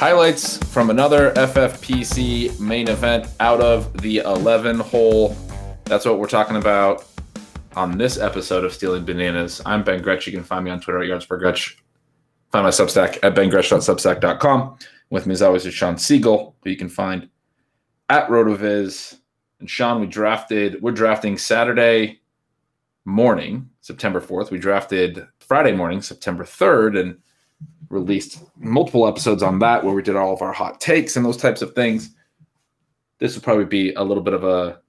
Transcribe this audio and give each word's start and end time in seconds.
Highlights 0.00 0.56
from 0.56 0.88
another 0.88 1.30
FFPC 1.32 2.58
main 2.58 2.88
event 2.88 3.26
out 3.38 3.60
of 3.60 4.00
the 4.00 4.20
11 4.20 4.80
hole. 4.80 5.36
That's 5.84 6.06
what 6.06 6.18
we're 6.18 6.26
talking 6.26 6.56
about 6.56 7.04
on 7.76 7.98
this 7.98 8.16
episode 8.16 8.64
of 8.64 8.72
Stealing 8.72 9.04
Bananas. 9.04 9.60
I'm 9.66 9.84
Ben 9.84 10.00
Gretch. 10.00 10.26
You 10.26 10.32
can 10.32 10.42
find 10.42 10.64
me 10.64 10.70
on 10.70 10.80
Twitter 10.80 11.02
at 11.02 11.06
Yards 11.06 11.26
per 11.26 11.36
Gretch. 11.36 11.76
Find 12.50 12.64
my 12.64 12.70
Substack 12.70 13.18
at 13.22 13.34
bengretch.substack.com. 13.34 14.78
With 15.10 15.26
me 15.26 15.34
as 15.34 15.42
always 15.42 15.66
is 15.66 15.74
Shawn 15.74 15.96
Siegele, 15.96 16.54
who 16.64 16.70
you 16.70 16.78
can 16.78 16.88
find 16.88 17.28
at 18.08 18.26
Rotoviz. 18.28 19.18
And 19.58 19.68
Shawn, 19.68 20.00
we 20.00 20.06
drafted, 20.06 20.80
we're 20.80 20.92
drafting 20.92 21.36
Saturday 21.36 22.22
morning, 23.04 23.68
September 23.82 24.22
4th. 24.22 24.50
We 24.50 24.56
drafted 24.56 25.26
Friday 25.40 25.72
morning, 25.72 26.00
September 26.00 26.44
3rd, 26.44 26.98
and 26.98 27.18
released 27.88 28.42
multiple 28.56 29.06
episodes 29.06 29.42
on 29.42 29.58
that 29.58 29.84
where 29.84 29.94
we 29.94 30.02
did 30.02 30.16
all 30.16 30.32
of 30.32 30.42
our 30.42 30.52
hot 30.52 30.80
takes 30.80 31.16
and 31.16 31.26
those 31.26 31.36
types 31.36 31.60
of 31.60 31.74
things. 31.74 32.10
This 33.18 33.34
would 33.34 33.44
probably 33.44 33.64
be 33.64 33.92
a 33.94 34.02
little 34.02 34.22
bit 34.22 34.34
of 34.34 34.44
a 34.44 34.80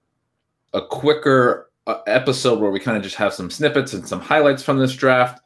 a 0.74 0.86
quicker 0.86 1.70
uh, 1.88 2.00
episode 2.08 2.60
where 2.60 2.72
we 2.72 2.80
kind 2.80 2.98
of 2.98 3.04
just 3.04 3.16
have 3.16 3.34
some 3.34 3.50
snippets 3.50 3.94
and 3.94 4.08
some 4.08 4.22
highlights 4.22 4.64
from 4.64 4.78
this 4.78 4.96
draft. 4.96 5.42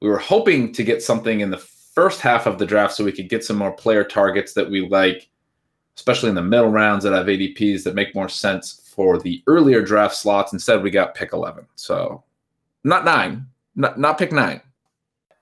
We 0.00 0.08
were 0.08 0.18
hoping 0.18 0.72
to 0.72 0.82
get 0.82 1.02
something 1.02 1.40
in 1.40 1.50
the 1.50 1.58
first 1.58 2.20
half 2.20 2.46
of 2.46 2.58
the 2.58 2.66
draft 2.66 2.94
so 2.94 3.04
we 3.04 3.12
could 3.12 3.28
get 3.28 3.44
some 3.44 3.56
more 3.56 3.72
player 3.72 4.02
targets 4.02 4.52
that 4.54 4.68
we 4.68 4.88
like, 4.88 5.28
especially 5.96 6.28
in 6.28 6.34
the 6.34 6.42
middle 6.42 6.70
rounds 6.70 7.04
that 7.04 7.12
have 7.12 7.26
ADPs 7.26 7.84
that 7.84 7.94
make 7.94 8.14
more 8.14 8.28
sense 8.28 8.90
for 8.94 9.18
the 9.18 9.42
earlier 9.46 9.80
draft 9.80 10.16
slots. 10.16 10.52
Instead, 10.52 10.82
we 10.82 10.90
got 10.90 11.14
pick 11.14 11.32
11. 11.32 11.66
So 11.76 12.24
not 12.82 13.04
nine, 13.04 13.46
not, 13.76 13.98
not 13.98 14.18
pick 14.18 14.32
nine. 14.32 14.60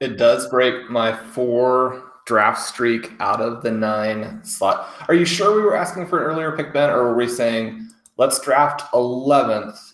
It 0.03 0.17
does 0.17 0.49
break 0.49 0.91
my 0.91 1.15
four 1.15 2.11
draft 2.27 2.61
streak 2.61 3.13
out 3.21 3.41
of 3.41 3.63
the 3.63 3.71
nine 3.71 4.45
slot. 4.45 4.89
Are 5.07 5.15
you 5.15 5.25
sure 5.25 5.55
we 5.55 5.63
were 5.63 5.77
asking 5.77 6.09
for 6.09 6.19
an 6.19 6.25
earlier 6.25 6.57
pick, 6.57 6.73
Ben, 6.73 6.91
or 6.91 7.05
were 7.05 7.15
we 7.15 7.29
saying 7.29 7.89
let's 8.17 8.41
draft 8.41 8.91
11th 8.93 9.93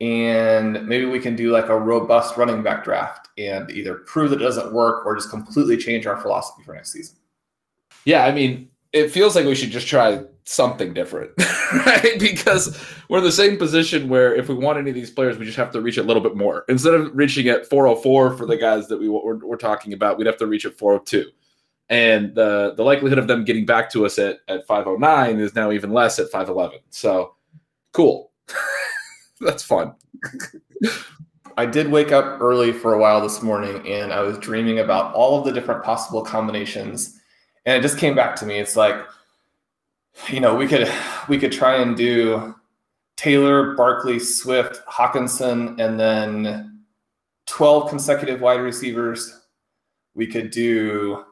and 0.00 0.84
maybe 0.88 1.04
we 1.04 1.20
can 1.20 1.36
do 1.36 1.52
like 1.52 1.68
a 1.68 1.78
robust 1.78 2.36
running 2.36 2.64
back 2.64 2.82
draft 2.82 3.28
and 3.38 3.70
either 3.70 3.94
prove 3.94 4.30
that 4.30 4.42
it 4.42 4.44
doesn't 4.44 4.72
work 4.72 5.06
or 5.06 5.14
just 5.14 5.30
completely 5.30 5.76
change 5.76 6.08
our 6.08 6.20
philosophy 6.20 6.64
for 6.64 6.74
next 6.74 6.90
season? 6.90 7.16
Yeah, 8.04 8.24
I 8.24 8.32
mean, 8.32 8.68
it 8.92 9.10
feels 9.10 9.34
like 9.36 9.46
we 9.46 9.54
should 9.54 9.70
just 9.70 9.86
try 9.86 10.22
something 10.44 10.94
different, 10.94 11.30
right? 11.86 12.18
Because 12.18 12.78
we're 13.08 13.18
in 13.18 13.24
the 13.24 13.32
same 13.32 13.56
position 13.56 14.08
where 14.08 14.34
if 14.34 14.48
we 14.48 14.54
want 14.54 14.78
any 14.78 14.90
of 14.90 14.94
these 14.94 15.10
players, 15.10 15.38
we 15.38 15.44
just 15.44 15.56
have 15.56 15.72
to 15.72 15.80
reach 15.80 15.98
a 15.98 16.02
little 16.02 16.22
bit 16.22 16.36
more. 16.36 16.64
Instead 16.68 16.94
of 16.94 17.14
reaching 17.14 17.48
at 17.48 17.68
404 17.68 18.36
for 18.36 18.46
the 18.46 18.56
guys 18.56 18.88
that 18.88 18.98
we 18.98 19.08
we're, 19.08 19.56
talking 19.56 19.92
about, 19.92 20.18
we'd 20.18 20.26
have 20.26 20.36
to 20.38 20.46
reach 20.46 20.64
at 20.64 20.78
402. 20.78 21.30
And 21.88 22.34
the 22.34 22.74
the 22.76 22.82
likelihood 22.82 23.18
of 23.18 23.28
them 23.28 23.44
getting 23.44 23.64
back 23.64 23.90
to 23.90 24.04
us 24.06 24.18
at, 24.18 24.40
at 24.48 24.66
509 24.66 25.38
is 25.38 25.54
now 25.54 25.70
even 25.70 25.92
less 25.92 26.18
at 26.18 26.30
511. 26.30 26.80
So 26.90 27.36
cool. 27.92 28.32
That's 29.40 29.62
fun. 29.62 29.94
I 31.58 31.64
did 31.64 31.90
wake 31.90 32.12
up 32.12 32.40
early 32.40 32.72
for 32.72 32.92
a 32.92 32.98
while 32.98 33.22
this 33.22 33.42
morning 33.42 33.86
and 33.86 34.12
I 34.12 34.20
was 34.20 34.36
dreaming 34.38 34.80
about 34.80 35.14
all 35.14 35.38
of 35.38 35.44
the 35.46 35.52
different 35.52 35.82
possible 35.84 36.22
combinations. 36.22 37.18
And 37.66 37.76
it 37.76 37.82
just 37.82 37.98
came 37.98 38.14
back 38.14 38.36
to 38.36 38.46
me. 38.46 38.58
It's 38.58 38.76
like, 38.76 38.96
you 40.28 40.40
know, 40.40 40.54
we 40.54 40.66
could 40.66 40.90
we 41.28 41.38
could 41.38 41.52
try 41.52 41.76
and 41.76 41.96
do 41.96 42.54
Taylor, 43.16 43.74
Barkley, 43.74 44.18
Swift, 44.18 44.86
Hockenson 44.86 45.80
and 45.80 45.98
then 45.98 46.84
12 47.46 47.88
consecutive 47.88 48.40
wide 48.40 48.60
receivers. 48.60 49.42
We 50.14 50.26
could 50.26 50.50
do, 50.50 51.24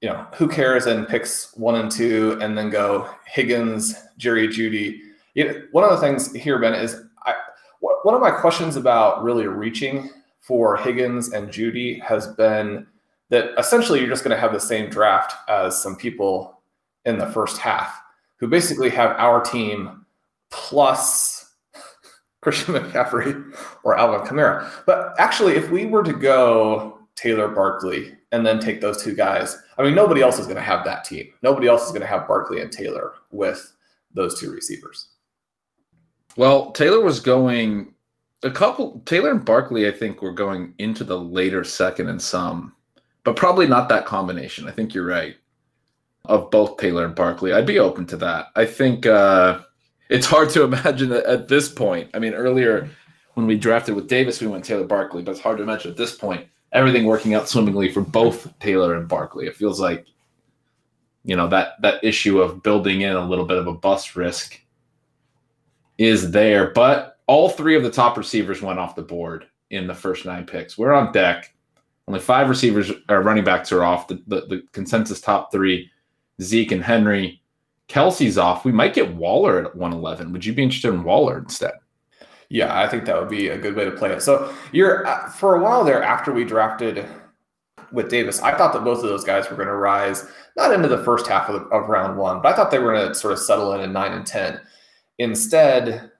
you 0.00 0.08
know, 0.08 0.26
who 0.34 0.48
cares 0.48 0.86
and 0.86 1.08
picks 1.08 1.54
one 1.56 1.74
and 1.74 1.90
two, 1.90 2.38
and 2.40 2.56
then 2.56 2.70
go 2.70 3.10
Higgins, 3.26 3.94
Jerry 4.16 4.48
Jeudy 4.48 5.00
You 5.34 5.44
know, 5.44 5.62
one 5.72 5.84
of 5.84 5.90
the 5.90 5.98
things 5.98 6.32
here, 6.32 6.58
Ben, 6.58 6.74
is 6.74 7.02
I, 7.24 7.34
one 7.80 8.14
of 8.14 8.20
my 8.20 8.30
questions 8.30 8.76
about 8.76 9.22
really 9.22 9.46
reaching 9.46 10.10
for 10.40 10.76
Higgins 10.76 11.32
and 11.32 11.48
Jeudy 11.48 12.02
has 12.02 12.28
been 12.28 12.86
that 13.30 13.52
essentially 13.58 14.00
you're 14.00 14.08
just 14.08 14.24
going 14.24 14.34
to 14.34 14.40
have 14.40 14.52
the 14.52 14.60
same 14.60 14.90
draft 14.90 15.34
as 15.48 15.80
some 15.80 15.96
people 15.96 16.60
in 17.04 17.18
the 17.18 17.26
first 17.26 17.58
half 17.58 18.00
who 18.36 18.48
basically 18.48 18.90
have 18.90 19.12
our 19.12 19.40
team 19.40 20.04
plus 20.50 21.54
Christian 22.40 22.74
McCaffrey 22.74 23.56
or 23.82 23.96
Alvin 23.96 24.26
Kamara. 24.26 24.70
But 24.86 25.14
actually, 25.18 25.54
if 25.54 25.70
we 25.70 25.86
were 25.86 26.02
to 26.02 26.12
go 26.12 26.98
Taylor 27.16 27.48
Barkley 27.48 28.14
and 28.32 28.44
then 28.44 28.58
take 28.58 28.80
those 28.80 29.02
two 29.02 29.14
guys, 29.14 29.56
I 29.78 29.82
mean, 29.82 29.94
nobody 29.94 30.20
else 30.20 30.38
is 30.38 30.46
going 30.46 30.56
to 30.56 30.62
have 30.62 30.84
that 30.84 31.04
team. 31.04 31.28
Nobody 31.42 31.68
else 31.68 31.84
is 31.84 31.90
going 31.90 32.02
to 32.02 32.06
have 32.06 32.28
Barkley 32.28 32.60
and 32.60 32.70
Taylor 32.70 33.14
with 33.30 33.72
those 34.12 34.38
two 34.38 34.52
receivers. 34.52 35.08
Well, 36.36 36.72
Taylor 36.72 37.00
was 37.00 37.20
going 37.20 37.94
a 38.42 38.50
couple. 38.50 39.00
Taylor 39.06 39.30
and 39.30 39.44
Barkley, 39.44 39.88
I 39.88 39.92
think, 39.92 40.20
were 40.20 40.32
going 40.32 40.74
into 40.78 41.04
the 41.04 41.18
later 41.18 41.64
second 41.64 42.08
and 42.08 42.20
some, 42.20 42.74
but 43.24 43.36
probably 43.36 43.66
not 43.66 43.88
that 43.88 44.06
combination. 44.06 44.68
I 44.68 44.72
think 44.72 44.94
you're 44.94 45.06
right 45.06 45.36
of 46.26 46.50
both 46.50 46.76
Taylor 46.78 47.04
and 47.04 47.14
Barkley. 47.14 47.52
I'd 47.52 47.66
be 47.66 47.78
open 47.78 48.06
to 48.06 48.16
that. 48.18 48.46
I 48.56 48.64
think 48.64 49.06
uh, 49.06 49.60
it's 50.08 50.26
hard 50.26 50.50
to 50.50 50.62
imagine 50.64 51.08
that 51.10 51.26
at 51.26 51.48
this 51.48 51.68
point. 51.68 52.10
I 52.14 52.18
mean, 52.18 52.34
earlier 52.34 52.88
when 53.34 53.46
we 53.46 53.56
drafted 53.56 53.94
with 53.94 54.08
Davis, 54.08 54.40
we 54.40 54.46
went 54.46 54.64
Taylor 54.64 54.84
Barkley, 54.84 55.22
but 55.22 55.32
it's 55.32 55.40
hard 55.40 55.58
to 55.58 55.62
imagine 55.62 55.90
at 55.90 55.96
this 55.96 56.16
point 56.16 56.46
everything 56.72 57.04
working 57.04 57.34
out 57.34 57.48
swimmingly 57.48 57.90
for 57.92 58.00
both 58.00 58.58
Taylor 58.58 58.96
and 58.96 59.08
Barkley. 59.08 59.46
It 59.46 59.56
feels 59.56 59.80
like 59.80 60.06
you 61.24 61.36
know 61.36 61.48
that 61.48 61.80
that 61.82 62.04
issue 62.04 62.40
of 62.40 62.62
building 62.62 63.00
in 63.00 63.16
a 63.16 63.26
little 63.26 63.46
bit 63.46 63.58
of 63.58 63.66
a 63.66 63.72
bust 63.72 64.16
risk 64.16 64.60
is 65.96 66.30
there, 66.30 66.70
but 66.72 67.18
all 67.26 67.48
three 67.48 67.76
of 67.76 67.82
the 67.82 67.90
top 67.90 68.18
receivers 68.18 68.60
went 68.60 68.78
off 68.78 68.96
the 68.96 69.02
board 69.02 69.46
in 69.70 69.86
the 69.86 69.94
first 69.94 70.26
nine 70.26 70.44
picks. 70.44 70.76
We're 70.76 70.92
on 70.92 71.12
deck. 71.12 71.53
Only 72.06 72.20
five 72.20 72.48
receivers 72.48 72.92
or 73.08 73.22
running 73.22 73.44
backs 73.44 73.72
are 73.72 73.82
off. 73.82 74.08
The, 74.08 74.22
the, 74.26 74.40
the 74.42 74.62
consensus 74.72 75.20
top 75.20 75.50
three 75.50 75.90
Zeke 76.42 76.72
and 76.72 76.82
Henry. 76.82 77.40
Kelce's 77.88 78.38
off. 78.38 78.64
We 78.64 78.72
might 78.72 78.94
get 78.94 79.14
Waller 79.14 79.58
at 79.58 79.76
111. 79.76 80.32
Would 80.32 80.44
you 80.44 80.52
be 80.52 80.62
interested 80.62 80.92
in 80.92 81.04
Waller 81.04 81.38
instead? 81.38 81.74
Yeah, 82.48 82.78
I 82.78 82.88
think 82.88 83.04
that 83.04 83.18
would 83.18 83.28
be 83.28 83.48
a 83.48 83.58
good 83.58 83.74
way 83.74 83.84
to 83.84 83.90
play 83.90 84.10
it. 84.10 84.22
So 84.22 84.54
you're 84.72 85.06
uh, 85.06 85.28
for 85.30 85.56
a 85.56 85.62
while 85.62 85.84
there 85.84 86.02
after 86.02 86.32
we 86.32 86.44
drafted 86.44 87.06
with 87.92 88.10
Davis, 88.10 88.40
I 88.40 88.56
thought 88.56 88.72
that 88.72 88.84
both 88.84 88.98
of 88.98 89.08
those 89.08 89.24
guys 89.24 89.48
were 89.48 89.56
going 89.56 89.68
to 89.68 89.74
rise 89.74 90.26
not 90.56 90.72
into 90.72 90.88
the 90.88 91.02
first 91.04 91.26
half 91.26 91.48
of, 91.48 91.54
the, 91.54 91.66
of 91.68 91.88
round 91.88 92.18
one, 92.18 92.40
but 92.40 92.52
I 92.52 92.56
thought 92.56 92.70
they 92.70 92.78
were 92.78 92.92
going 92.92 93.08
to 93.08 93.14
sort 93.14 93.32
of 93.32 93.38
settle 93.38 93.72
in 93.74 93.80
at 93.80 93.90
nine 93.90 94.12
and 94.12 94.26
ten. 94.26 94.60
Instead, 95.18 96.10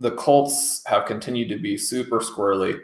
the 0.00 0.12
Colts 0.12 0.82
have 0.86 1.06
continued 1.06 1.48
to 1.50 1.58
be 1.58 1.76
super 1.76 2.20
squirrely. 2.20 2.80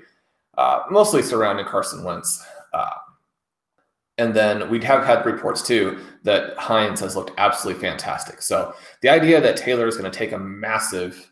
Uh, 0.56 0.82
mostly 0.91 1.23
surrounding 1.23 1.67
Carson 1.67 2.05
Wentz. 2.05 2.44
Uh, 2.73 2.91
and 4.19 4.35
then 4.35 4.70
we 4.70 4.82
have 4.82 5.05
had 5.05 5.26
reports 5.26 5.62
too 5.62 5.99
that 6.23 6.56
Hines 6.56 7.00
has 7.00 7.17
looked 7.17 7.32
absolutely 7.37 7.81
fantastic. 7.81 8.41
So 8.41 8.75
the 9.03 9.08
idea 9.08 9.41
that 9.41 9.56
Taylor 9.56 9.87
is 9.87 9.97
going 9.97 10.11
to 10.11 10.19
take 10.19 10.32
a 10.32 10.38
massive 10.38 11.31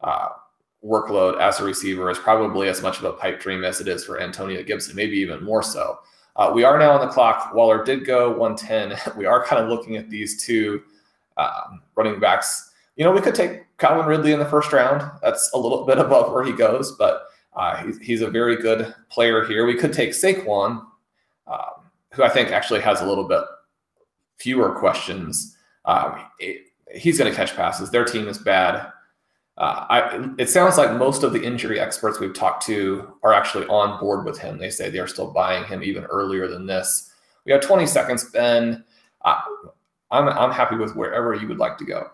uh, 0.00 0.28
workload 0.84 1.40
as 1.40 1.60
a 1.60 1.64
receiver 1.64 2.10
is 2.10 2.18
probably 2.18 2.68
as 2.68 2.82
much 2.82 2.98
of 2.98 3.04
a 3.04 3.12
pipe 3.12 3.40
dream 3.40 3.64
as 3.64 3.80
it 3.80 3.88
is 3.88 4.04
for 4.04 4.20
Antonio 4.20 4.62
Gibson, 4.62 4.94
maybe 4.94 5.16
even 5.16 5.42
more 5.42 5.62
so. 5.62 5.98
Uh, 6.36 6.50
we 6.54 6.64
are 6.64 6.78
now 6.78 6.92
on 6.92 7.06
the 7.06 7.12
clock. 7.12 7.52
Waller 7.54 7.84
did 7.84 8.06
go 8.06 8.30
110. 8.30 8.98
We 9.18 9.26
are 9.26 9.44
kind 9.44 9.62
of 9.62 9.68
looking 9.68 9.96
at 9.96 10.08
these 10.08 10.44
two 10.44 10.82
um, 11.36 11.82
running 11.94 12.20
backs. 12.20 12.70
You 12.96 13.04
know, 13.04 13.12
we 13.12 13.20
could 13.20 13.34
take 13.34 13.64
Calvin 13.78 14.06
Ridley 14.06 14.32
in 14.32 14.38
the 14.38 14.46
first 14.46 14.72
round. 14.72 15.02
That's 15.22 15.50
a 15.54 15.58
little 15.58 15.84
bit 15.84 15.98
above 15.98 16.32
where 16.32 16.44
he 16.44 16.52
goes, 16.52 16.92
but 16.92 17.26
uh, 17.54 17.84
he's, 17.84 17.98
he's, 17.98 18.20
a 18.22 18.30
very 18.30 18.56
good 18.56 18.94
player 19.10 19.44
here. 19.44 19.66
We 19.66 19.76
could 19.76 19.92
take 19.92 20.10
Saquon, 20.10 20.84
um, 21.46 21.58
who 22.12 22.22
I 22.22 22.28
think 22.28 22.50
actually 22.50 22.80
has 22.80 23.00
a 23.00 23.06
little 23.06 23.28
bit 23.28 23.42
fewer 24.38 24.74
questions. 24.74 25.56
Um, 25.84 26.20
it, 26.38 26.66
he's 26.94 27.18
going 27.18 27.30
to 27.30 27.36
catch 27.36 27.54
passes. 27.54 27.90
Their 27.90 28.04
team 28.04 28.28
is 28.28 28.38
bad. 28.38 28.90
Uh, 29.58 29.86
I, 29.90 30.30
it 30.38 30.48
sounds 30.48 30.78
like 30.78 30.92
most 30.92 31.22
of 31.22 31.32
the 31.32 31.42
injury 31.42 31.78
experts 31.78 32.18
we've 32.18 32.34
talked 32.34 32.64
to 32.66 33.12
are 33.22 33.34
actually 33.34 33.66
on 33.66 34.00
board 34.00 34.24
with 34.24 34.38
him. 34.38 34.58
They 34.58 34.70
say 34.70 34.88
they 34.88 34.98
are 34.98 35.06
still 35.06 35.30
buying 35.30 35.64
him 35.64 35.82
even 35.82 36.04
earlier 36.04 36.48
than 36.48 36.66
this. 36.66 37.12
We 37.44 37.52
have 37.52 37.60
20 37.60 37.86
seconds, 37.86 38.30
Ben. 38.30 38.84
Uh, 39.22 39.40
I'm, 40.10 40.28
I'm 40.28 40.52
happy 40.52 40.76
with 40.76 40.96
wherever 40.96 41.34
you 41.34 41.48
would 41.48 41.58
like 41.58 41.76
to 41.78 41.84
go. 41.84 42.10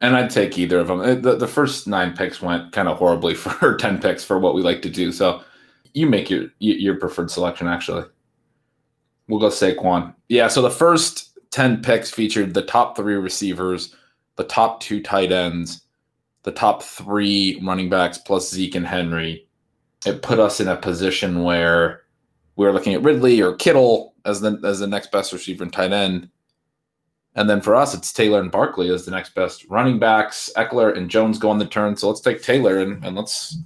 And 0.00 0.16
I'd 0.16 0.30
take 0.30 0.58
either 0.58 0.80
of 0.80 0.88
them. 0.88 1.00
Uh, 1.00 1.14
the, 1.14 1.36
the 1.36 1.48
first 1.48 1.86
nine 1.86 2.14
picks 2.14 2.42
went 2.42 2.72
kind 2.72 2.88
of 2.88 2.98
horribly 2.98 3.34
for 3.34 3.76
10 3.76 4.00
picks 4.00 4.24
for 4.24 4.38
what 4.38 4.54
we 4.54 4.62
like 4.62 4.82
to 4.82 4.90
do. 4.90 5.12
So 5.12 5.42
you 5.94 6.06
make 6.06 6.28
your 6.28 6.48
your 6.58 6.96
preferred 6.96 7.30
selection, 7.30 7.68
actually. 7.68 8.04
We'll 9.28 9.40
go 9.40 9.48
Saquon. 9.48 10.14
Yeah, 10.28 10.48
so 10.48 10.60
the 10.60 10.70
first 10.70 11.38
10 11.52 11.82
picks 11.82 12.10
featured 12.10 12.52
the 12.52 12.62
top 12.62 12.96
three 12.96 13.14
receivers, 13.14 13.94
the 14.36 14.44
top 14.44 14.80
two 14.80 15.00
tight 15.00 15.32
ends, 15.32 15.82
the 16.42 16.52
top 16.52 16.82
three 16.82 17.60
running 17.62 17.88
backs 17.88 18.18
plus 18.18 18.50
Zeke 18.50 18.74
and 18.74 18.86
Henry. 18.86 19.46
It 20.04 20.22
put 20.22 20.38
us 20.38 20.60
in 20.60 20.68
a 20.68 20.76
position 20.76 21.42
where 21.42 22.02
we 22.56 22.66
were 22.66 22.72
looking 22.72 22.94
at 22.94 23.02
Ridley 23.02 23.40
or 23.40 23.54
Kittle 23.54 24.14
as 24.24 24.40
the 24.40 24.60
as 24.64 24.80
the 24.80 24.86
next 24.86 25.10
best 25.10 25.32
receiver 25.32 25.64
and 25.64 25.72
tight 25.72 25.92
end. 25.92 26.28
And 27.36 27.50
then 27.50 27.60
for 27.60 27.74
us, 27.74 27.94
it's 27.94 28.12
Taylor 28.12 28.40
and 28.40 28.50
Barkley 28.50 28.90
as 28.90 29.04
the 29.04 29.10
next 29.10 29.34
best 29.34 29.64
running 29.68 29.98
backs. 29.98 30.50
Ekeler 30.56 30.96
and 30.96 31.10
Jones 31.10 31.38
go 31.38 31.50
on 31.50 31.58
the 31.58 31.66
turn. 31.66 31.96
So 31.96 32.08
let's 32.08 32.20
take 32.20 32.42
Taylor 32.42 32.78
and, 32.78 33.04
and 33.04 33.16
let's 33.16 33.58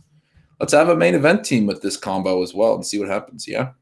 let's 0.58 0.72
have 0.72 0.88
a 0.88 0.96
main 0.96 1.14
event 1.14 1.44
team 1.44 1.66
with 1.66 1.82
this 1.82 1.96
combo 1.96 2.42
as 2.42 2.54
well 2.54 2.74
and 2.74 2.86
see 2.86 2.98
what 2.98 3.08
happens. 3.08 3.46
Yeah. 3.46 3.72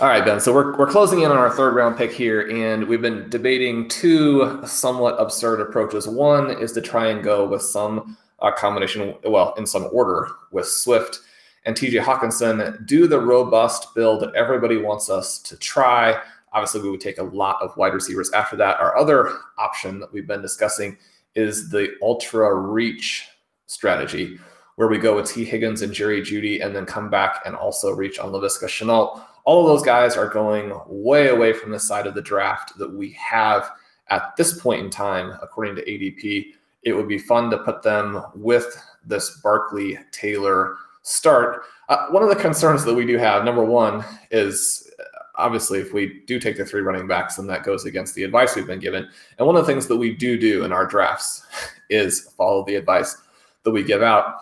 All 0.00 0.06
right, 0.06 0.24
Ben. 0.24 0.38
So 0.38 0.54
we're, 0.54 0.76
we're 0.78 0.86
closing 0.86 1.22
in 1.22 1.30
on 1.32 1.36
our 1.36 1.50
third 1.50 1.74
round 1.74 1.96
pick 1.96 2.12
here, 2.12 2.48
and 2.48 2.86
we've 2.86 3.02
been 3.02 3.28
debating 3.30 3.88
two 3.88 4.60
somewhat 4.64 5.16
absurd 5.18 5.60
approaches. 5.60 6.06
One 6.06 6.52
is 6.52 6.70
to 6.72 6.80
try 6.80 7.08
and 7.08 7.20
go 7.20 7.48
with 7.48 7.62
some 7.62 8.16
uh, 8.38 8.52
combination, 8.52 9.16
well, 9.24 9.54
in 9.58 9.66
some 9.66 9.88
order, 9.90 10.28
with 10.52 10.68
Swift 10.68 11.18
and 11.64 11.76
TJ 11.76 12.02
Hockenson 12.02 12.86
do 12.86 13.06
the 13.06 13.20
robust 13.20 13.94
build 13.94 14.22
that 14.22 14.34
everybody 14.34 14.76
wants 14.76 15.10
us 15.10 15.38
to 15.40 15.56
try. 15.56 16.20
Obviously, 16.52 16.80
we 16.80 16.90
would 16.90 17.00
take 17.00 17.18
a 17.18 17.22
lot 17.22 17.60
of 17.60 17.76
wide 17.76 17.94
receivers 17.94 18.30
after 18.32 18.56
that. 18.56 18.80
Our 18.80 18.96
other 18.96 19.38
option 19.58 20.00
that 20.00 20.12
we've 20.12 20.26
been 20.26 20.42
discussing 20.42 20.96
is 21.34 21.70
the 21.70 21.94
ultra 22.02 22.54
reach 22.54 23.28
strategy, 23.66 24.38
where 24.76 24.88
we 24.88 24.98
go 24.98 25.16
with 25.16 25.30
Tee 25.30 25.44
Higgins 25.44 25.82
and 25.82 25.92
Jerry 25.92 26.22
Jeudy 26.22 26.64
and 26.64 26.74
then 26.74 26.86
come 26.86 27.10
back 27.10 27.42
and 27.44 27.54
also 27.54 27.92
reach 27.92 28.18
on 28.18 28.32
Laviska 28.32 28.66
Shenault 28.66 29.22
all 29.48 29.62
of 29.62 29.66
those 29.66 29.82
guys 29.82 30.14
are 30.14 30.28
going 30.28 30.78
way 30.86 31.28
away 31.28 31.54
from 31.54 31.70
the 31.70 31.80
side 31.80 32.06
of 32.06 32.14
the 32.14 32.20
draft 32.20 32.76
that 32.76 32.92
we 32.92 33.12
have 33.12 33.70
at 34.08 34.36
this 34.36 34.60
point 34.60 34.84
in 34.84 34.90
time, 34.90 35.38
according 35.40 35.74
to 35.74 35.82
ADP. 35.86 36.48
It 36.82 36.92
would 36.92 37.08
be 37.08 37.16
fun 37.16 37.48
to 37.52 37.56
put 37.56 37.82
them 37.82 38.22
with 38.34 38.78
this 39.06 39.40
Barkley 39.40 39.98
Taylor 40.12 40.76
start. 41.08 41.62
Uh, 41.88 42.06
one 42.08 42.22
of 42.22 42.28
the 42.28 42.36
concerns 42.36 42.84
that 42.84 42.94
we 42.94 43.06
do 43.06 43.16
have, 43.16 43.44
number 43.44 43.64
one, 43.64 44.04
is 44.30 44.90
uh, 45.00 45.04
obviously 45.36 45.80
if 45.80 45.92
we 45.92 46.22
do 46.26 46.38
take 46.38 46.56
the 46.56 46.64
three 46.64 46.82
running 46.82 47.06
backs, 47.06 47.36
then 47.36 47.46
that 47.46 47.64
goes 47.64 47.86
against 47.86 48.14
the 48.14 48.24
advice 48.24 48.54
we've 48.54 48.66
been 48.66 48.78
given. 48.78 49.08
And 49.38 49.46
one 49.46 49.56
of 49.56 49.66
the 49.66 49.72
things 49.72 49.86
that 49.86 49.96
we 49.96 50.14
do 50.14 50.38
do 50.38 50.64
in 50.64 50.72
our 50.72 50.86
drafts 50.86 51.46
is 51.90 52.32
follow 52.36 52.64
the 52.64 52.74
advice 52.74 53.16
that 53.64 53.70
we 53.70 53.82
give 53.82 54.02
out. 54.02 54.36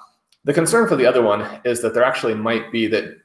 The 0.45 0.55
concern 0.55 0.89
for 0.89 0.97
the 0.97 1.07
other 1.07 1.23
one 1.23 1.61
is 1.65 1.81
that 1.83 1.95
there 1.95 2.05
actually 2.05 2.35
might 2.35 2.71
be 2.71 2.87
that 2.89 3.17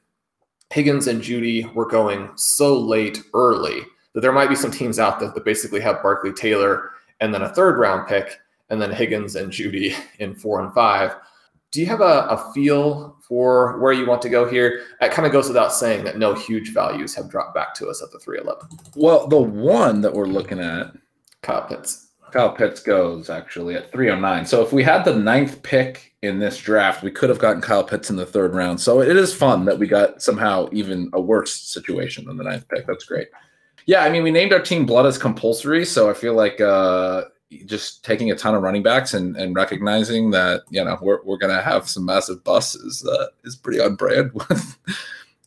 Higgins 0.70 1.06
and 1.06 1.20
Jeudy 1.20 1.72
were 1.74 1.86
going 1.86 2.30
so 2.34 2.78
late 2.78 3.22
early 3.34 3.82
that 4.14 4.20
there 4.20 4.32
might 4.32 4.48
be 4.48 4.56
some 4.56 4.70
teams 4.70 4.98
out 4.98 5.20
there 5.20 5.30
that 5.30 5.44
basically 5.44 5.80
have 5.80 6.02
Barkley 6.02 6.32
Taylor 6.32 6.90
and 7.20 7.32
then 7.32 7.42
a 7.42 7.48
third 7.48 7.78
round 7.78 8.08
pick 8.08 8.38
and 8.70 8.80
then 8.80 8.90
Higgins 8.90 9.36
and 9.36 9.52
Jeudy 9.52 9.94
in 10.18 10.34
four 10.34 10.60
and 10.60 10.72
five. 10.72 11.14
Do 11.72 11.80
you 11.80 11.86
have 11.86 12.02
a, 12.02 12.26
a 12.28 12.52
feel 12.52 13.16
for 13.26 13.78
where 13.80 13.94
you 13.94 14.06
want 14.06 14.20
to 14.22 14.28
go 14.28 14.48
here? 14.48 14.82
It 15.00 15.10
kind 15.10 15.24
of 15.24 15.32
goes 15.32 15.48
without 15.48 15.72
saying 15.72 16.04
that 16.04 16.18
no 16.18 16.34
huge 16.34 16.74
values 16.74 17.14
have 17.14 17.30
dropped 17.30 17.54
back 17.54 17.72
to 17.76 17.88
us 17.88 18.02
at 18.02 18.12
the 18.12 18.18
311. 18.18 18.68
Well, 18.94 19.26
the 19.26 19.40
one 19.40 20.02
that 20.02 20.12
we're 20.12 20.26
looking 20.26 20.60
at, 20.60 20.92
Kyle 21.40 21.66
Pitts. 21.66 22.10
Kyle 22.30 22.52
Pitts 22.52 22.80
goes 22.80 23.30
actually 23.30 23.74
at 23.74 23.90
309. 23.90 24.44
So 24.44 24.62
if 24.62 24.72
we 24.72 24.82
had 24.82 25.04
the 25.04 25.14
ninth 25.14 25.62
pick 25.62 26.14
in 26.20 26.38
this 26.38 26.58
draft, 26.58 27.02
we 27.02 27.10
could 27.10 27.30
have 27.30 27.38
gotten 27.38 27.62
Kyle 27.62 27.84
Pitts 27.84 28.10
in 28.10 28.16
the 28.16 28.26
third 28.26 28.54
round. 28.54 28.78
So 28.78 29.00
it 29.00 29.16
is 29.16 29.34
fun 29.34 29.64
that 29.64 29.78
we 29.78 29.86
got 29.86 30.22
somehow 30.22 30.68
even 30.72 31.08
a 31.14 31.20
worse 31.20 31.54
situation 31.54 32.26
than 32.26 32.36
the 32.36 32.44
ninth 32.44 32.68
pick. 32.68 32.86
That's 32.86 33.04
great. 33.04 33.28
Yeah, 33.86 34.02
I 34.02 34.10
mean, 34.10 34.22
we 34.22 34.30
named 34.30 34.52
our 34.52 34.60
team 34.60 34.84
Blood 34.84 35.06
as 35.06 35.16
compulsory. 35.16 35.86
So 35.86 36.10
I 36.10 36.12
feel 36.12 36.34
like 36.34 36.60
uh, 36.60 37.24
just 37.66 38.04
taking 38.04 38.30
a 38.30 38.36
ton 38.36 38.54
of 38.54 38.62
running 38.62 38.82
backs 38.82 39.14
and, 39.14 39.36
and 39.36 39.54
recognizing 39.54 40.30
that, 40.30 40.62
you 40.70 40.84
know, 40.84 40.98
we're, 41.00 41.22
we're 41.24 41.38
to 41.38 41.62
have 41.62 41.88
some 41.88 42.04
massive 42.04 42.42
busts 42.44 43.04
uh, 43.06 43.26
is 43.44 43.56
pretty 43.56 43.80
on 43.80 43.96
brand 43.96 44.32
with 44.34 44.78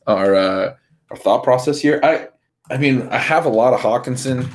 our, 0.08 0.36
uh, 0.36 0.76
our 1.12 1.18
thought 1.18 1.44
process 1.44 1.80
here. 1.80 2.00
I, 2.04 2.28
I 2.70 2.78
mean, 2.78 3.08
I 3.10 3.18
have 3.18 3.46
a 3.46 3.50
lot 3.50 3.74
of 3.74 3.80
Hockenson. 3.80 4.50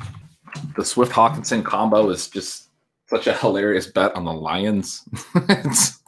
the 0.76 0.84
Swift 0.84 1.12
Hockenson 1.12 1.64
combo 1.64 2.10
is 2.10 2.28
just 2.28 2.68
such 3.06 3.26
a 3.26 3.34
hilarious 3.34 3.86
bet 3.86 4.14
on 4.14 4.24
the 4.24 4.32
Lions. 4.32 5.04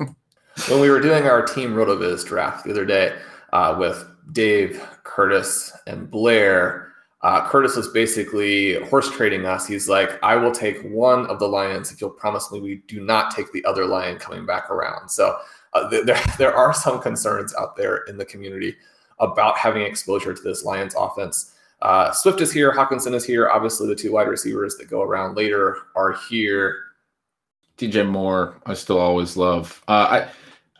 when 0.69 0.81
we 0.81 0.91
were 0.91 1.01
doing 1.01 1.25
our 1.25 1.45
team 1.45 1.75
Rotoviz 1.75 2.25
draft 2.27 2.65
the 2.65 2.71
other 2.71 2.85
day 2.85 3.17
uh, 3.53 3.77
with 3.79 4.05
Dave, 4.33 4.85
Curtis, 5.05 5.73
and 5.87 6.11
Blair, 6.11 6.92
uh, 7.23 7.49
Curtis 7.49 7.77
was 7.77 7.89
basically 7.89 8.83
horse 8.87 9.11
trading 9.11 9.47
us. 9.47 9.67
He's 9.67 9.89
like, 9.89 10.19
I 10.23 10.35
will 10.35 10.51
take 10.51 10.83
one 10.83 11.27
of 11.27 11.39
the 11.39 11.47
Lions 11.47 11.93
if 11.93 12.01
you'll 12.01 12.11
promise 12.11 12.51
me 12.51 12.61
we 12.61 12.83
do 12.89 13.01
not 13.01 13.35
take 13.35 13.53
the 13.53 13.65
other 13.65 13.87
Lion 13.87 14.19
coming 14.19 14.45
back 14.45 14.71
around. 14.71 15.09
So 15.09 15.39
uh, 15.73 15.89
th- 15.89 16.05
there, 16.07 16.21
there 16.39 16.55
are 16.55 16.75
some 16.75 17.01
concerns 17.01 17.55
out 17.55 17.77
there 17.77 17.99
in 18.09 18.17
the 18.17 18.25
community 18.25 18.77
about 19.21 19.57
having 19.57 19.83
exposure 19.83 20.35
to 20.35 20.43
this 20.43 20.65
Lions 20.65 20.97
offense. 20.99 21.55
Uh, 21.81 22.11
Swift 22.13 22.41
is 22.41 22.53
here. 22.53 22.73
Hockenson 22.73 23.15
is 23.15 23.25
here. 23.25 23.51
Obviously, 23.51 23.87
the 23.87 23.95
two 23.95 24.13
wide 24.13 24.29
receivers 24.29 24.77
that 24.77 24.91
go 24.91 25.03
around 25.03 25.37
later 25.37 25.79
are 25.95 26.17
here. 26.29 26.85
DJ 27.79 28.09
Moore, 28.09 28.55
I 28.67 28.75
still 28.75 28.99
always 28.99 29.37
love. 29.37 29.83
Uh, 29.89 30.27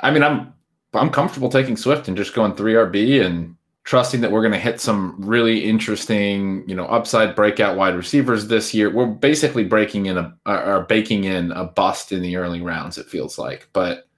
I, 0.03 0.09
I 0.09 0.11
mean, 0.11 0.23
I'm 0.23 0.53
I'm 0.95 1.11
comfortable 1.11 1.49
taking 1.49 1.77
Swift 1.77 2.07
and 2.07 2.17
just 2.17 2.35
going 2.35 2.55
three 2.55 2.75
RB 2.75 3.25
and 3.25 3.57
trusting 3.85 4.21
that 4.21 4.31
we're 4.31 4.43
going 4.43 4.53
to 4.53 4.59
hit 4.59 4.81
some 4.81 5.17
really 5.19 5.65
interesting, 5.65 6.69
you 6.69 6.75
know, 6.75 6.87
upside 6.87 7.35
breakout 7.35 7.77
wide 7.77 7.97
receivers 7.97 8.47
this 8.47 8.73
year. 8.73 8.91
We're 8.91 9.07
basically 9.07 9.65
breaking 9.65 10.07
in 10.07 10.19
a 10.19 10.35
or 10.47 10.87
baking 10.89 11.25
in 11.25 11.53
a 11.53 11.65
bust 11.65 12.13
in 12.13 12.23
the 12.23 12.37
early 12.37 12.61
rounds. 12.61 12.99
It 12.99 13.07
feels 13.07 13.39
like, 13.39 13.69
but 13.73 14.09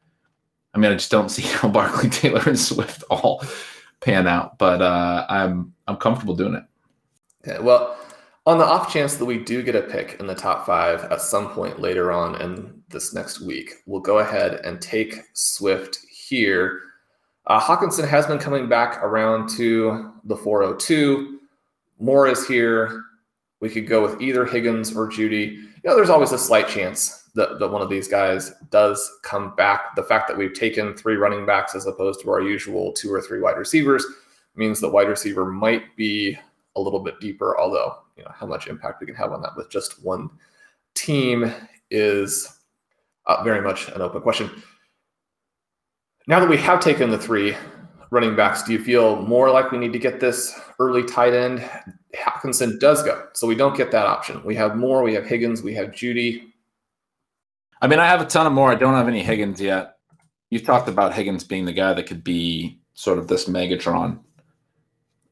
I 0.75 0.79
mean, 0.79 0.91
I 0.91 0.95
just 0.95 1.11
don't 1.11 1.29
see 1.31 1.43
how 1.43 1.69
Barkley, 1.69 2.11
Taylor, 2.11 2.43
and 2.47 2.59
Swift 2.59 3.05
all 3.11 3.43
pan 4.01 4.27
out. 4.27 4.59
But 4.59 4.83
uh, 4.83 5.27
I'm 5.29 5.73
I'm 5.87 5.97
comfortable 5.97 6.37
doing 6.37 6.55
it. 6.55 6.65
Okay, 7.47 7.63
well, 7.63 7.97
on 8.47 8.59
the 8.59 8.65
off 8.65 8.93
chance 8.93 9.17
that 9.17 9.25
we 9.25 9.39
do 9.39 9.63
get 9.63 9.77
a 9.77 9.83
pick 9.83 10.19
in 10.21 10.27
the 10.27 10.35
top 10.35 10.67
five 10.67 11.05
at 11.05 11.23
some 11.23 11.51
point 11.51 11.81
later 11.81 12.13
on 12.13 12.41
in 12.41 12.83
this 12.89 13.15
next 13.15 13.41
week, 13.41 13.73
we'll 13.87 14.01
go 14.01 14.19
ahead 14.19 14.61
and 14.65 14.81
take 14.81 15.21
Swift 15.33 15.99
here. 16.11 16.81
Uh, 17.47 17.61
Hockenson 17.61 18.09
has 18.09 18.27
been 18.27 18.39
coming 18.39 18.69
back 18.69 19.03
around 19.03 19.49
to 19.51 20.13
the 20.25 20.37
402. 20.37 21.41
Moore 21.99 22.27
is 22.27 22.47
here. 22.47 23.05
We 23.61 23.69
could 23.69 23.87
go 23.87 24.03
with 24.03 24.21
either 24.21 24.47
Higgins 24.47 24.97
or 24.97 25.09
Jeudy. 25.09 25.53
You 25.57 25.71
know, 25.85 25.97
there's 25.97 26.11
always 26.11 26.33
a 26.33 26.39
slight 26.39 26.69
chance 26.69 27.29
that, 27.35 27.59
that 27.59 27.71
one 27.71 27.83
of 27.83 27.91
these 27.91 28.09
guys 28.09 28.53
does 28.71 29.19
come 29.23 29.55
back. 29.57 29.95
The 29.95 30.03
fact 30.03 30.29
that 30.29 30.39
we've 30.39 30.55
taken 30.55 30.95
three 30.95 31.17
running 31.17 31.45
backs 31.45 31.75
as 31.75 31.87
opposed 31.87 32.21
to 32.23 32.31
our 32.31 32.41
usual 32.41 32.93
two 32.93 33.13
or 33.13 33.21
three 33.21 33.41
wide 33.41 33.59
receivers 33.59 34.05
means 34.57 34.81
that 34.81 34.91
wide 34.91 35.09
receiver 35.09 35.45
might 35.45 35.97
be 35.97 36.39
a 36.77 36.81
little 36.81 37.01
bit 37.01 37.21
deeper. 37.21 37.59
Although, 37.59 37.99
you 38.17 38.25
know, 38.25 38.31
how 38.35 38.47
much 38.47 38.69
impact 38.69 39.01
we 39.01 39.07
can 39.07 39.17
have 39.17 39.33
on 39.33 39.43
that 39.43 39.57
with 39.57 39.69
just 39.69 40.03
one 40.03 40.31
team 40.95 41.53
is 41.91 42.61
uh, 43.27 43.43
very 43.43 43.61
much 43.61 43.89
an 43.89 44.01
open 44.01 44.23
question. 44.23 44.51
Now 46.27 46.41
that 46.41 46.49
we 46.49 46.57
have 46.57 46.81
taken 46.81 47.11
the 47.11 47.19
three 47.19 47.55
running 48.11 48.35
backs, 48.35 48.63
do 48.63 48.73
you 48.73 48.83
feel 48.83 49.21
Moore 49.23 49.51
like 49.51 49.71
we 49.71 49.79
need 49.79 49.93
to 49.93 49.99
get 49.99 50.21
this 50.21 50.59
early 50.79 51.05
tight 51.05 51.35
end? 51.35 51.69
Hockenson 52.17 52.81
does 52.81 53.03
go, 53.03 53.27
so 53.35 53.47
we 53.47 53.55
don't 53.55 53.77
get 53.77 53.91
that 53.91 54.07
option. 54.07 54.43
We 54.43 54.55
have 54.55 54.77
Moore. 54.77 55.03
We 55.03 55.13
have 55.15 55.27
Higgins. 55.27 55.63
We 55.63 55.75
have 55.75 55.89
Jeudy. 55.89 56.47
I 57.83 57.89
mean, 57.89 57.99
I 57.99 58.07
have 58.07 58.23
a 58.23 58.25
ton 58.25 58.47
of 58.47 58.55
Moore. 58.55 58.71
I 58.71 58.77
don't 58.77 58.95
have 58.95 59.09
any 59.09 59.23
Higgins 59.23 59.61
yet. 59.61 59.99
You've 60.49 60.65
talked 60.65 60.89
about 60.89 61.13
Higgins 61.13 61.45
being 61.45 61.67
the 61.67 61.73
guy 61.73 61.93
that 61.93 62.07
could 62.07 62.25
be 62.25 62.79
sort 62.95 63.19
of 63.19 63.29
this 63.29 63.47
Megatron, 63.47 64.21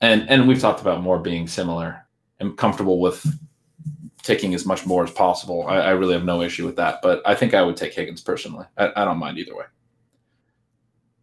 and 0.03 0.29
and 0.29 0.47
we've 0.47 0.61
talked 0.61 0.83
about 0.83 1.01
Moore 1.01 1.21
being 1.21 1.47
similar. 1.47 2.07
I'm 2.39 2.57
comfortable 2.57 3.01
with 3.01 3.25
taking 4.23 4.53
as 4.53 4.67
much 4.67 4.85
more 4.85 5.05
as 5.05 5.11
possible. 5.11 5.67
I, 5.67 5.79
I, 5.79 5.91
really 5.91 6.15
have 6.15 6.25
no 6.25 6.43
issue 6.43 6.65
with 6.65 6.77
that, 6.77 7.01
but 7.03 7.23
I 7.27 7.35
think 7.35 7.55
I 7.55 7.63
would 7.63 7.77
take 7.77 7.93
Higgins 7.93 8.21
personally. 8.21 8.67
I, 8.77 8.93
I 8.95 9.05
don't 9.05 9.19
mind 9.19 9.39
either 9.39 9.55
way. 9.57 9.65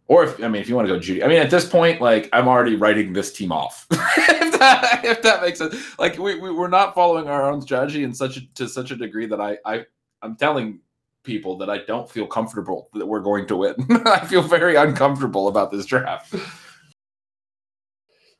Or 0.09 0.23
if 0.23 0.43
I 0.43 0.47
mean, 0.47 0.59
if 0.59 0.67
you 0.67 0.75
want 0.75 0.87
to 0.87 0.93
go 0.93 0.99
Jeudy, 0.99 1.23
I 1.23 1.27
mean, 1.27 1.37
at 1.37 1.51
this 1.51 1.69
point, 1.69 2.01
like 2.01 2.29
I'm 2.33 2.47
already 2.47 2.75
writing 2.75 3.13
this 3.13 3.31
team 3.31 3.51
off. 3.51 3.85
if, 3.91 4.59
that, 4.59 5.01
if 5.05 5.21
that 5.21 5.43
makes 5.43 5.59
sense, 5.59 5.75
like 5.99 6.17
we, 6.17 6.33
we 6.39 6.51
we're 6.51 6.67
not 6.67 6.95
following 6.95 7.27
our 7.27 7.49
own 7.49 7.61
strategy 7.61 8.03
in 8.03 8.11
such 8.11 8.37
a, 8.37 8.41
to 8.55 8.67
such 8.67 8.89
a 8.89 8.95
degree 8.95 9.27
that 9.27 9.39
I 9.39 9.59
I 9.65 9.85
I'm 10.23 10.35
telling 10.35 10.79
people 11.23 11.59
that 11.59 11.69
I 11.69 11.85
don't 11.85 12.09
feel 12.09 12.25
comfortable 12.25 12.89
that 12.95 13.05
we're 13.05 13.19
going 13.19 13.45
to 13.47 13.55
win. 13.55 13.75
I 14.07 14.25
feel 14.25 14.41
very 14.41 14.75
uncomfortable 14.75 15.47
about 15.47 15.71
this 15.71 15.85
draft. 15.85 16.33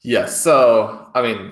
Yes. 0.01 0.41
So 0.41 1.07
I 1.13 1.21
mean, 1.21 1.51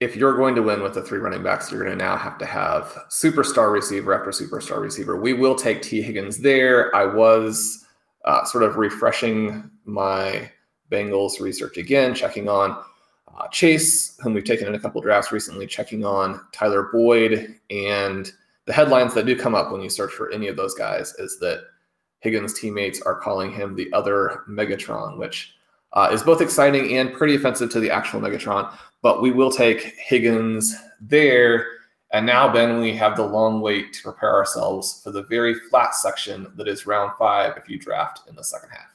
if 0.00 0.16
you're 0.16 0.36
going 0.36 0.56
to 0.56 0.62
win 0.62 0.82
with 0.82 0.94
the 0.94 1.02
three 1.02 1.20
running 1.20 1.44
backs, 1.44 1.70
you're 1.70 1.84
going 1.84 1.96
to 1.96 2.04
now 2.04 2.16
have 2.16 2.38
to 2.38 2.46
have 2.46 2.86
superstar 3.08 3.72
receiver 3.72 4.12
after 4.12 4.30
superstar 4.30 4.80
receiver. 4.80 5.16
We 5.16 5.32
will 5.32 5.54
take 5.54 5.80
Tee 5.82 6.02
Higgins 6.02 6.38
there. 6.38 6.92
I 6.92 7.04
was 7.04 7.85
uh, 8.26 8.44
sort 8.44 8.64
of 8.64 8.76
refreshing 8.76 9.70
my 9.84 10.50
Bengals 10.90 11.40
research 11.40 11.76
again, 11.76 12.14
checking 12.14 12.48
on 12.48 12.82
uh, 13.36 13.48
Chase, 13.48 14.16
whom 14.20 14.34
we've 14.34 14.44
taken 14.44 14.68
in 14.68 14.74
a 14.74 14.78
couple 14.78 15.00
drafts 15.00 15.32
recently, 15.32 15.66
checking 15.66 16.04
on 16.04 16.40
Tyler 16.52 16.88
Boyd. 16.92 17.56
And 17.70 18.30
the 18.66 18.72
headlines 18.72 19.14
that 19.14 19.26
do 19.26 19.36
come 19.36 19.54
up 19.54 19.70
when 19.70 19.80
you 19.80 19.90
search 19.90 20.12
for 20.12 20.30
any 20.32 20.48
of 20.48 20.56
those 20.56 20.74
guys 20.74 21.14
is 21.18 21.38
that 21.40 21.64
Higgins' 22.20 22.58
teammates 22.58 23.00
are 23.02 23.20
calling 23.20 23.52
him 23.52 23.74
the 23.74 23.92
other 23.92 24.42
Megatron, 24.48 25.18
which 25.18 25.54
uh, 25.92 26.08
is 26.12 26.22
both 26.22 26.40
exciting 26.40 26.96
and 26.96 27.12
pretty 27.12 27.36
offensive 27.36 27.70
to 27.70 27.80
the 27.80 27.90
actual 27.90 28.20
Megatron. 28.20 28.72
But 29.02 29.22
we 29.22 29.30
will 29.30 29.50
take 29.50 29.94
Higgins 29.98 30.74
there 31.00 31.66
and 32.12 32.24
now, 32.24 32.52
Ben, 32.52 32.80
we 32.80 32.94
have 32.96 33.16
the 33.16 33.26
long 33.26 33.60
wait 33.60 33.92
to 33.94 34.02
prepare 34.02 34.34
ourselves 34.34 35.00
for 35.02 35.10
the 35.10 35.24
very 35.24 35.54
flat 35.54 35.94
section 35.94 36.52
that 36.56 36.68
is 36.68 36.86
round 36.86 37.12
five 37.18 37.56
if 37.56 37.68
you 37.68 37.78
draft 37.78 38.28
in 38.28 38.36
the 38.36 38.44
second 38.44 38.70
half. 38.70 38.94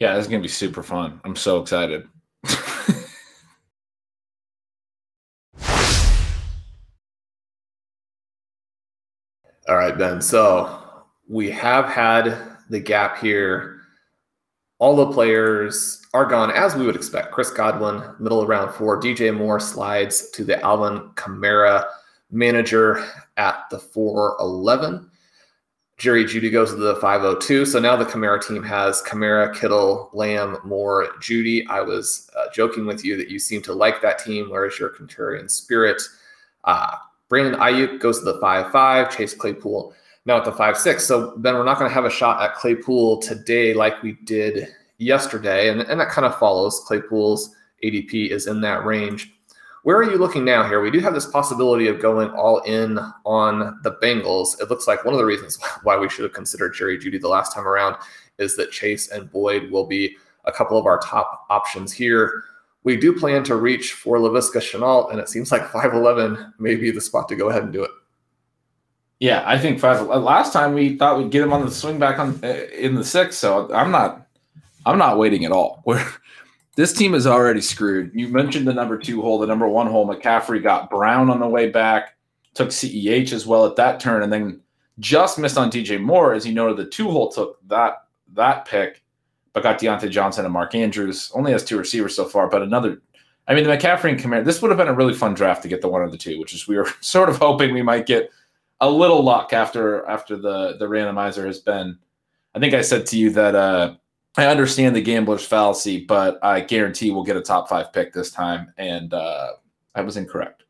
Yeah, 0.00 0.14
this 0.14 0.24
is 0.24 0.30
going 0.30 0.42
to 0.42 0.46
be 0.46 0.52
super 0.52 0.82
fun. 0.82 1.20
I'm 1.24 1.36
so 1.36 1.60
excited. 1.60 2.08
All 9.66 9.76
right, 9.76 9.96
Ben. 9.96 10.20
So 10.20 10.82
we 11.28 11.50
have 11.50 11.86
had 11.86 12.36
the 12.68 12.80
gap 12.80 13.18
here. 13.18 13.83
All 14.78 14.96
the 14.96 15.12
players 15.12 16.04
are 16.12 16.26
gone 16.26 16.50
as 16.50 16.74
we 16.74 16.84
would 16.84 16.96
expect. 16.96 17.32
Chris 17.32 17.50
Godwin, 17.50 18.02
middle 18.18 18.40
of 18.40 18.48
round 18.48 18.74
four. 18.74 19.00
DJ 19.00 19.34
Moore 19.34 19.60
slides 19.60 20.30
to 20.30 20.44
the 20.44 20.60
Alvin 20.62 21.10
Kamara 21.14 21.84
manager 22.30 23.04
at 23.36 23.64
the 23.70 23.78
411. 23.78 25.10
Jerry 25.96 26.24
Jeudy 26.24 26.50
goes 26.50 26.70
to 26.70 26.76
the 26.76 26.96
502. 26.96 27.66
So 27.66 27.78
now 27.78 27.94
the 27.94 28.04
Kamara 28.04 28.44
team 28.44 28.64
has 28.64 29.00
Kamara, 29.02 29.54
Kittle, 29.54 30.10
Lamb, 30.12 30.58
Moore, 30.64 31.06
Jeudy. 31.20 31.64
I 31.68 31.80
was 31.80 32.28
uh, 32.36 32.46
joking 32.52 32.84
with 32.84 33.04
you 33.04 33.16
that 33.16 33.30
you 33.30 33.38
seem 33.38 33.62
to 33.62 33.72
like 33.72 34.02
that 34.02 34.18
team. 34.18 34.50
Where 34.50 34.66
is 34.66 34.78
your 34.78 34.90
contrarian 34.90 35.48
spirit? 35.48 36.02
Uh, 36.64 36.96
Brandon 37.28 37.60
Aiyuk 37.60 38.00
goes 38.00 38.18
to 38.18 38.24
the 38.24 38.40
5 38.40 38.72
5. 38.72 39.16
Chase 39.16 39.34
Claypool 39.34 39.94
now 40.26 40.38
at 40.38 40.44
the 40.44 40.52
5 40.52 40.76
6. 40.76 41.04
So, 41.04 41.36
Ben, 41.38 41.54
we're 41.54 41.64
not 41.64 41.78
going 41.78 41.90
to 41.90 41.94
have 41.94 42.04
a 42.04 42.10
shot 42.10 42.42
at 42.42 42.54
Claypool 42.54 43.20
today 43.20 43.74
like 43.74 44.02
we 44.02 44.12
did 44.24 44.68
yesterday, 44.98 45.68
and, 45.68 45.82
and 45.82 46.00
that 46.00 46.08
kind 46.08 46.26
of 46.26 46.38
follows. 46.38 46.82
Claypool's 46.86 47.54
ADP 47.82 48.30
is 48.30 48.46
in 48.46 48.60
that 48.62 48.84
range. 48.84 49.32
Where 49.82 49.98
are 49.98 50.10
you 50.10 50.16
looking 50.16 50.46
now 50.46 50.66
here? 50.66 50.80
We 50.80 50.90
do 50.90 51.00
have 51.00 51.12
this 51.12 51.26
possibility 51.26 51.88
of 51.88 52.00
going 52.00 52.30
all 52.30 52.60
in 52.60 52.98
on 53.24 53.78
the 53.82 53.98
Bengals. 54.02 54.58
It 54.58 54.70
looks 54.70 54.86
like 54.86 55.04
one 55.04 55.12
of 55.12 55.18
the 55.18 55.26
reasons 55.26 55.58
why 55.82 55.98
we 55.98 56.08
should 56.08 56.22
have 56.22 56.32
considered 56.32 56.74
Jerry 56.74 56.98
Jeudy 56.98 57.20
the 57.20 57.28
last 57.28 57.52
time 57.52 57.68
around 57.68 57.96
is 58.38 58.56
that 58.56 58.72
Chase 58.72 59.10
and 59.10 59.30
Boyd 59.30 59.70
will 59.70 59.86
be 59.86 60.16
a 60.46 60.52
couple 60.52 60.78
of 60.78 60.86
our 60.86 60.98
top 61.00 61.44
options 61.50 61.92
here. 61.92 62.44
We 62.82 62.96
do 62.96 63.18
plan 63.18 63.44
to 63.44 63.56
reach 63.56 63.92
for 63.92 64.18
Laviska 64.18 64.56
Shenault, 64.56 65.10
and 65.10 65.20
it 65.20 65.28
seems 65.28 65.52
like 65.52 65.62
5'11 65.70 66.54
may 66.58 66.76
be 66.76 66.90
the 66.90 67.00
spot 67.00 67.28
to 67.28 67.36
go 67.36 67.50
ahead 67.50 67.62
and 67.62 67.72
do 67.72 67.84
it. 67.84 67.90
Yeah, 69.20 69.42
I 69.46 69.58
think 69.58 69.80
five. 69.80 70.06
Last 70.06 70.52
time 70.52 70.74
we 70.74 70.96
thought 70.96 71.18
we'd 71.18 71.30
get 71.30 71.42
him 71.42 71.52
on 71.52 71.64
the 71.64 71.70
swing 71.70 71.98
back 71.98 72.18
on 72.18 72.38
uh, 72.42 72.48
in 72.72 72.94
the 72.94 73.04
six, 73.04 73.36
so 73.36 73.72
I'm 73.72 73.90
not 73.90 74.26
I'm 74.84 74.98
not 74.98 75.18
waiting 75.18 75.44
at 75.44 75.52
all. 75.52 75.80
Where 75.84 76.04
this 76.76 76.92
team 76.92 77.14
is 77.14 77.26
already 77.26 77.60
screwed. 77.60 78.10
You 78.14 78.28
mentioned 78.28 78.66
the 78.66 78.74
number 78.74 78.98
two 78.98 79.22
hole, 79.22 79.38
the 79.38 79.46
number 79.46 79.68
one 79.68 79.86
hole. 79.86 80.08
McCaffrey 80.08 80.62
got 80.62 80.90
Brown 80.90 81.30
on 81.30 81.40
the 81.40 81.46
way 81.46 81.70
back, 81.70 82.16
took 82.54 82.70
CEH 82.70 83.32
as 83.32 83.46
well 83.46 83.64
at 83.66 83.76
that 83.76 84.00
turn, 84.00 84.22
and 84.22 84.32
then 84.32 84.60
just 84.98 85.38
missed 85.38 85.58
on 85.58 85.70
DJ 85.70 86.00
Moore. 86.00 86.34
As 86.34 86.46
you 86.46 86.52
noted, 86.52 86.76
the 86.76 86.90
two 86.90 87.10
hole 87.10 87.30
took 87.30 87.58
that 87.68 88.04
that 88.34 88.64
pick, 88.64 89.02
but 89.52 89.62
got 89.62 89.78
Diontae 89.78 90.10
Johnson 90.10 90.44
and 90.44 90.52
Mark 90.52 90.74
Andrews. 90.74 91.30
Only 91.34 91.52
has 91.52 91.64
two 91.64 91.78
receivers 91.78 92.16
so 92.16 92.24
far, 92.24 92.48
but 92.48 92.62
another. 92.62 93.00
I 93.46 93.54
mean, 93.54 93.64
the 93.64 93.70
McCaffrey 93.70 94.10
and 94.10 94.18
Kamara. 94.18 94.44
This 94.44 94.62
would 94.62 94.70
have 94.70 94.78
been 94.78 94.88
a 94.88 94.94
really 94.94 95.14
fun 95.14 95.34
draft 95.34 95.62
to 95.62 95.68
get 95.68 95.82
the 95.82 95.88
one 95.88 96.00
or 96.00 96.10
the 96.10 96.16
two, 96.16 96.40
which 96.40 96.54
is 96.54 96.66
we 96.66 96.76
were 96.76 96.88
sort 97.00 97.28
of 97.28 97.36
hoping 97.36 97.72
we 97.72 97.82
might 97.82 98.06
get 98.06 98.30
a 98.80 98.90
little 98.90 99.22
luck 99.22 99.52
after 99.52 100.06
after 100.06 100.36
the 100.36 100.76
the 100.78 100.86
randomizer 100.86 101.46
has 101.46 101.60
been. 101.60 101.98
I 102.54 102.58
think 102.60 102.74
I 102.74 102.82
said 102.82 103.06
to 103.06 103.18
you 103.18 103.30
that 103.30 103.54
uh, 103.54 103.96
I 104.36 104.46
understand 104.46 104.96
the 104.96 105.00
gambler's 105.00 105.46
fallacy, 105.46 106.04
but 106.04 106.38
I 106.42 106.60
guarantee 106.60 107.10
we'll 107.10 107.24
get 107.24 107.36
a 107.36 107.42
top 107.42 107.68
five 107.68 107.92
pick 107.92 108.12
this 108.12 108.30
time. 108.30 108.72
And 108.78 109.14
uh, 109.14 109.52
I 109.94 110.00
was 110.00 110.16
incorrect. 110.16 110.64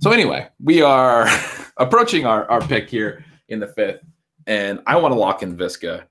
So, 0.00 0.10
anyway, 0.10 0.48
we 0.62 0.80
are 0.80 1.28
approaching 1.76 2.24
our, 2.24 2.50
our 2.50 2.60
pick 2.60 2.88
here 2.88 3.24
in 3.48 3.60
the 3.60 3.66
fifth. 3.66 4.00
And 4.46 4.80
I 4.86 4.96
want 4.96 5.12
to 5.12 5.18
lock 5.18 5.42
in 5.42 5.56
Viska 5.56 6.04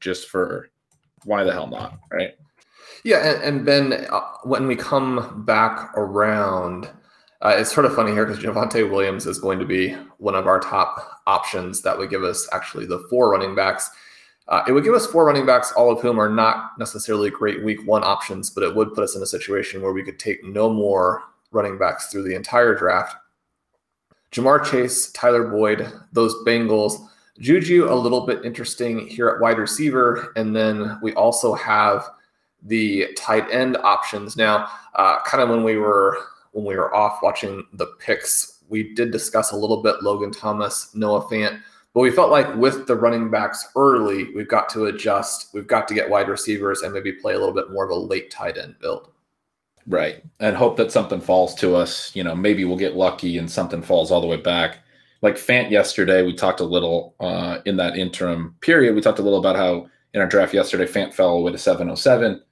just 0.00 0.28
for 0.28 0.70
why 1.24 1.44
the 1.44 1.52
hell 1.52 1.66
not, 1.66 1.98
right? 2.10 2.34
Yeah. 3.04 3.34
And, 3.34 3.42
and 3.42 3.66
Ben, 3.66 4.06
uh, 4.10 4.20
when 4.44 4.66
we 4.66 4.76
come 4.76 5.44
back 5.46 5.96
around, 5.96 6.90
uh, 7.42 7.54
it's 7.56 7.72
sort 7.72 7.86
of 7.86 7.94
funny 7.94 8.12
here 8.12 8.24
because 8.24 8.42
Javonte 8.42 8.90
Williams 8.90 9.26
is 9.26 9.38
going 9.38 9.58
to 9.58 9.66
be 9.66 9.92
one 10.18 10.34
of 10.34 10.46
our 10.46 10.58
top 10.58 11.20
options 11.26 11.82
that 11.82 11.96
would 11.96 12.10
give 12.10 12.24
us 12.24 12.48
actually 12.52 12.86
the 12.86 13.06
four 13.10 13.30
running 13.30 13.54
backs. 13.54 13.90
Uh, 14.48 14.62
it 14.68 14.72
would 14.72 14.84
give 14.84 14.94
us 14.94 15.06
four 15.06 15.26
running 15.26 15.44
backs, 15.44 15.72
all 15.72 15.90
of 15.90 16.00
whom 16.00 16.20
are 16.20 16.30
not 16.30 16.78
necessarily 16.78 17.30
great 17.30 17.64
week 17.64 17.84
one 17.86 18.04
options, 18.04 18.48
but 18.48 18.62
it 18.62 18.74
would 18.74 18.94
put 18.94 19.04
us 19.04 19.16
in 19.16 19.22
a 19.22 19.26
situation 19.26 19.82
where 19.82 19.92
we 19.92 20.04
could 20.04 20.18
take 20.18 20.42
no 20.44 20.72
more 20.72 21.24
running 21.50 21.78
backs 21.78 22.06
through 22.06 22.22
the 22.22 22.34
entire 22.34 22.74
draft. 22.74 23.16
Ja'Marr 24.32 24.64
Chase, 24.64 25.10
Tyler 25.12 25.48
Boyd, 25.48 25.90
those 26.12 26.34
Bengals. 26.46 27.06
Juju, 27.38 27.92
a 27.92 27.94
little 27.94 28.26
bit 28.26 28.44
interesting 28.44 29.06
here 29.06 29.28
at 29.28 29.40
wide 29.40 29.58
receiver. 29.58 30.32
And 30.36 30.54
then 30.54 30.98
we 31.02 31.12
also 31.14 31.54
have 31.54 32.08
the 32.62 33.08
tight 33.16 33.46
end 33.50 33.76
options. 33.78 34.36
Now, 34.36 34.68
uh, 34.94 35.20
kind 35.22 35.42
of 35.42 35.48
when 35.48 35.62
we 35.62 35.76
were 35.76 36.18
when 36.56 36.64
we 36.64 36.74
were 36.74 36.94
off 36.94 37.22
watching 37.22 37.66
the 37.74 37.86
picks, 38.00 38.60
we 38.70 38.94
did 38.94 39.10
discuss 39.12 39.52
a 39.52 39.56
little 39.56 39.82
bit 39.82 40.02
Logan 40.02 40.30
Thomas, 40.30 40.90
Noah 40.94 41.22
Fant. 41.26 41.60
But 41.92 42.00
we 42.00 42.10
felt 42.10 42.30
like 42.30 42.56
with 42.56 42.86
the 42.86 42.96
running 42.96 43.30
backs 43.30 43.68
early, 43.76 44.34
we've 44.34 44.48
got 44.48 44.70
to 44.70 44.86
adjust. 44.86 45.50
We've 45.52 45.66
got 45.66 45.86
to 45.88 45.94
get 45.94 46.08
wide 46.08 46.28
receivers 46.28 46.80
and 46.80 46.94
maybe 46.94 47.12
play 47.12 47.34
a 47.34 47.38
little 47.38 47.54
bit 47.54 47.70
more 47.70 47.84
of 47.84 47.90
a 47.90 47.94
late 47.94 48.30
tight 48.30 48.56
end 48.56 48.76
build. 48.80 49.10
Right. 49.86 50.24
And 50.40 50.56
hope 50.56 50.78
that 50.78 50.90
something 50.90 51.20
falls 51.20 51.54
to 51.56 51.76
us. 51.76 52.10
You 52.16 52.24
know, 52.24 52.34
maybe 52.34 52.64
we'll 52.64 52.78
get 52.78 52.96
lucky 52.96 53.36
and 53.36 53.50
something 53.50 53.82
falls 53.82 54.10
all 54.10 54.22
the 54.22 54.26
way 54.26 54.38
back. 54.38 54.78
Like 55.20 55.36
Fant 55.36 55.70
yesterday, 55.70 56.22
we 56.22 56.34
talked 56.34 56.60
a 56.60 56.64
little 56.64 57.14
uh, 57.20 57.58
in 57.66 57.76
that 57.76 57.96
interim 57.98 58.54
period. 58.62 58.94
We 58.94 59.02
talked 59.02 59.18
a 59.18 59.22
little 59.22 59.38
about 59.38 59.56
how 59.56 59.88
in 60.14 60.22
our 60.22 60.26
draft 60.26 60.54
yesterday, 60.54 60.86
Fant 60.86 61.12
fell 61.12 61.30
away 61.30 61.52
to 61.52 61.58
707. 61.58 62.42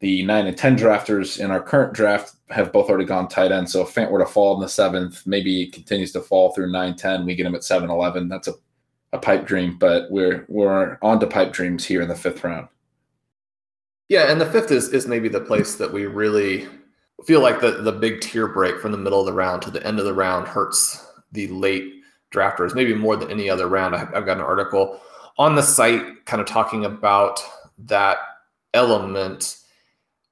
The 0.00 0.24
nine 0.24 0.46
and 0.46 0.56
10 0.56 0.76
drafters 0.76 1.38
in 1.42 1.50
our 1.50 1.62
current 1.62 1.94
draft 1.94 2.34
have 2.50 2.72
both 2.72 2.90
already 2.90 3.06
gone 3.06 3.28
tight 3.28 3.52
end. 3.52 3.70
So 3.70 3.82
if 3.82 3.94
Fant 3.94 4.10
were 4.10 4.18
to 4.18 4.26
fall 4.26 4.54
in 4.54 4.60
the 4.60 4.68
seventh, 4.68 5.26
maybe 5.26 5.64
he 5.64 5.70
continues 5.70 6.12
to 6.12 6.20
fall 6.20 6.52
through 6.52 6.72
9 6.72 6.96
10. 6.96 7.24
We 7.24 7.34
get 7.34 7.46
him 7.46 7.54
at 7.54 7.64
7 7.64 7.88
11. 7.88 8.28
That's 8.28 8.48
a 8.48 8.54
a 9.14 9.18
pipe 9.18 9.46
dream, 9.46 9.78
but 9.78 10.10
we're 10.10 10.44
we're 10.48 10.98
on 11.00 11.20
to 11.20 11.26
pipe 11.26 11.52
dreams 11.52 11.84
here 11.84 12.02
in 12.02 12.08
the 12.08 12.16
fifth 12.16 12.42
round. 12.42 12.68
Yeah, 14.08 14.30
and 14.30 14.40
the 14.40 14.50
fifth 14.50 14.72
is 14.72 14.88
is 14.88 15.06
maybe 15.06 15.28
the 15.28 15.40
place 15.40 15.76
that 15.76 15.92
we 15.92 16.06
really 16.06 16.66
feel 17.24 17.40
like 17.40 17.60
the 17.60 17.82
the 17.82 17.92
big 17.92 18.20
tier 18.20 18.48
break 18.48 18.80
from 18.80 18.90
the 18.90 18.98
middle 18.98 19.20
of 19.20 19.26
the 19.26 19.32
round 19.32 19.62
to 19.62 19.70
the 19.70 19.86
end 19.86 20.00
of 20.00 20.04
the 20.04 20.12
round 20.12 20.48
hurts 20.48 21.06
the 21.30 21.46
late 21.48 22.02
drafters, 22.32 22.74
maybe 22.74 22.92
more 22.92 23.16
than 23.16 23.30
any 23.30 23.48
other 23.48 23.68
round. 23.68 23.94
I've, 23.94 24.12
I've 24.12 24.26
got 24.26 24.38
an 24.38 24.42
article 24.42 25.00
on 25.38 25.54
the 25.54 25.62
site 25.62 26.26
kind 26.26 26.40
of 26.40 26.48
talking 26.48 26.84
about 26.84 27.40
that 27.78 28.18
element. 28.74 29.58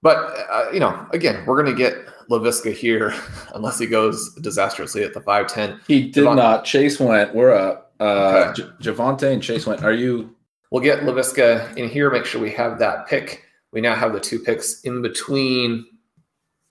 But, 0.03 0.17
uh, 0.51 0.69
you 0.73 0.81
know, 0.81 1.07
again, 1.13 1.45
we're 1.47 1.63
going 1.63 1.75
to 1.75 1.79
get 1.79 1.95
Laviska 2.29 2.73
here 2.73 3.15
unless 3.55 3.79
he 3.79 3.87
goes 3.87 4.35
disastrously 4.37 5.05
at 5.05 5.15
the 5.15 5.21
5'10. 5.21 5.81
He 5.87 6.11
did 6.11 6.25
not. 6.25 6.65
Chase 6.65 6.99
went. 7.01 7.35
We're 7.35 7.53
up. 7.53 7.95
Uh, 8.01 8.53
Okay. 8.59 8.63
J- 8.81 8.91
Javonte 8.93 9.33
and 9.33 9.43
Chase 9.43 9.67
went. 9.67 9.85
Are 9.85 9.93
you? 9.93 10.35
We'll 10.71 10.83
get 10.83 11.01
Laviska 11.01 11.77
in 11.77 11.89
here, 11.89 12.11
make 12.11 12.25
sure 12.25 12.41
we 12.41 12.51
have 12.53 12.79
that 12.81 13.07
pick. 13.07 13.45
We 13.73 13.81
now 13.81 13.95
have 13.95 14.13
the 14.13 14.21
two 14.21 14.39
picks 14.41 14.81
in 14.83 15.03
between. 15.03 15.87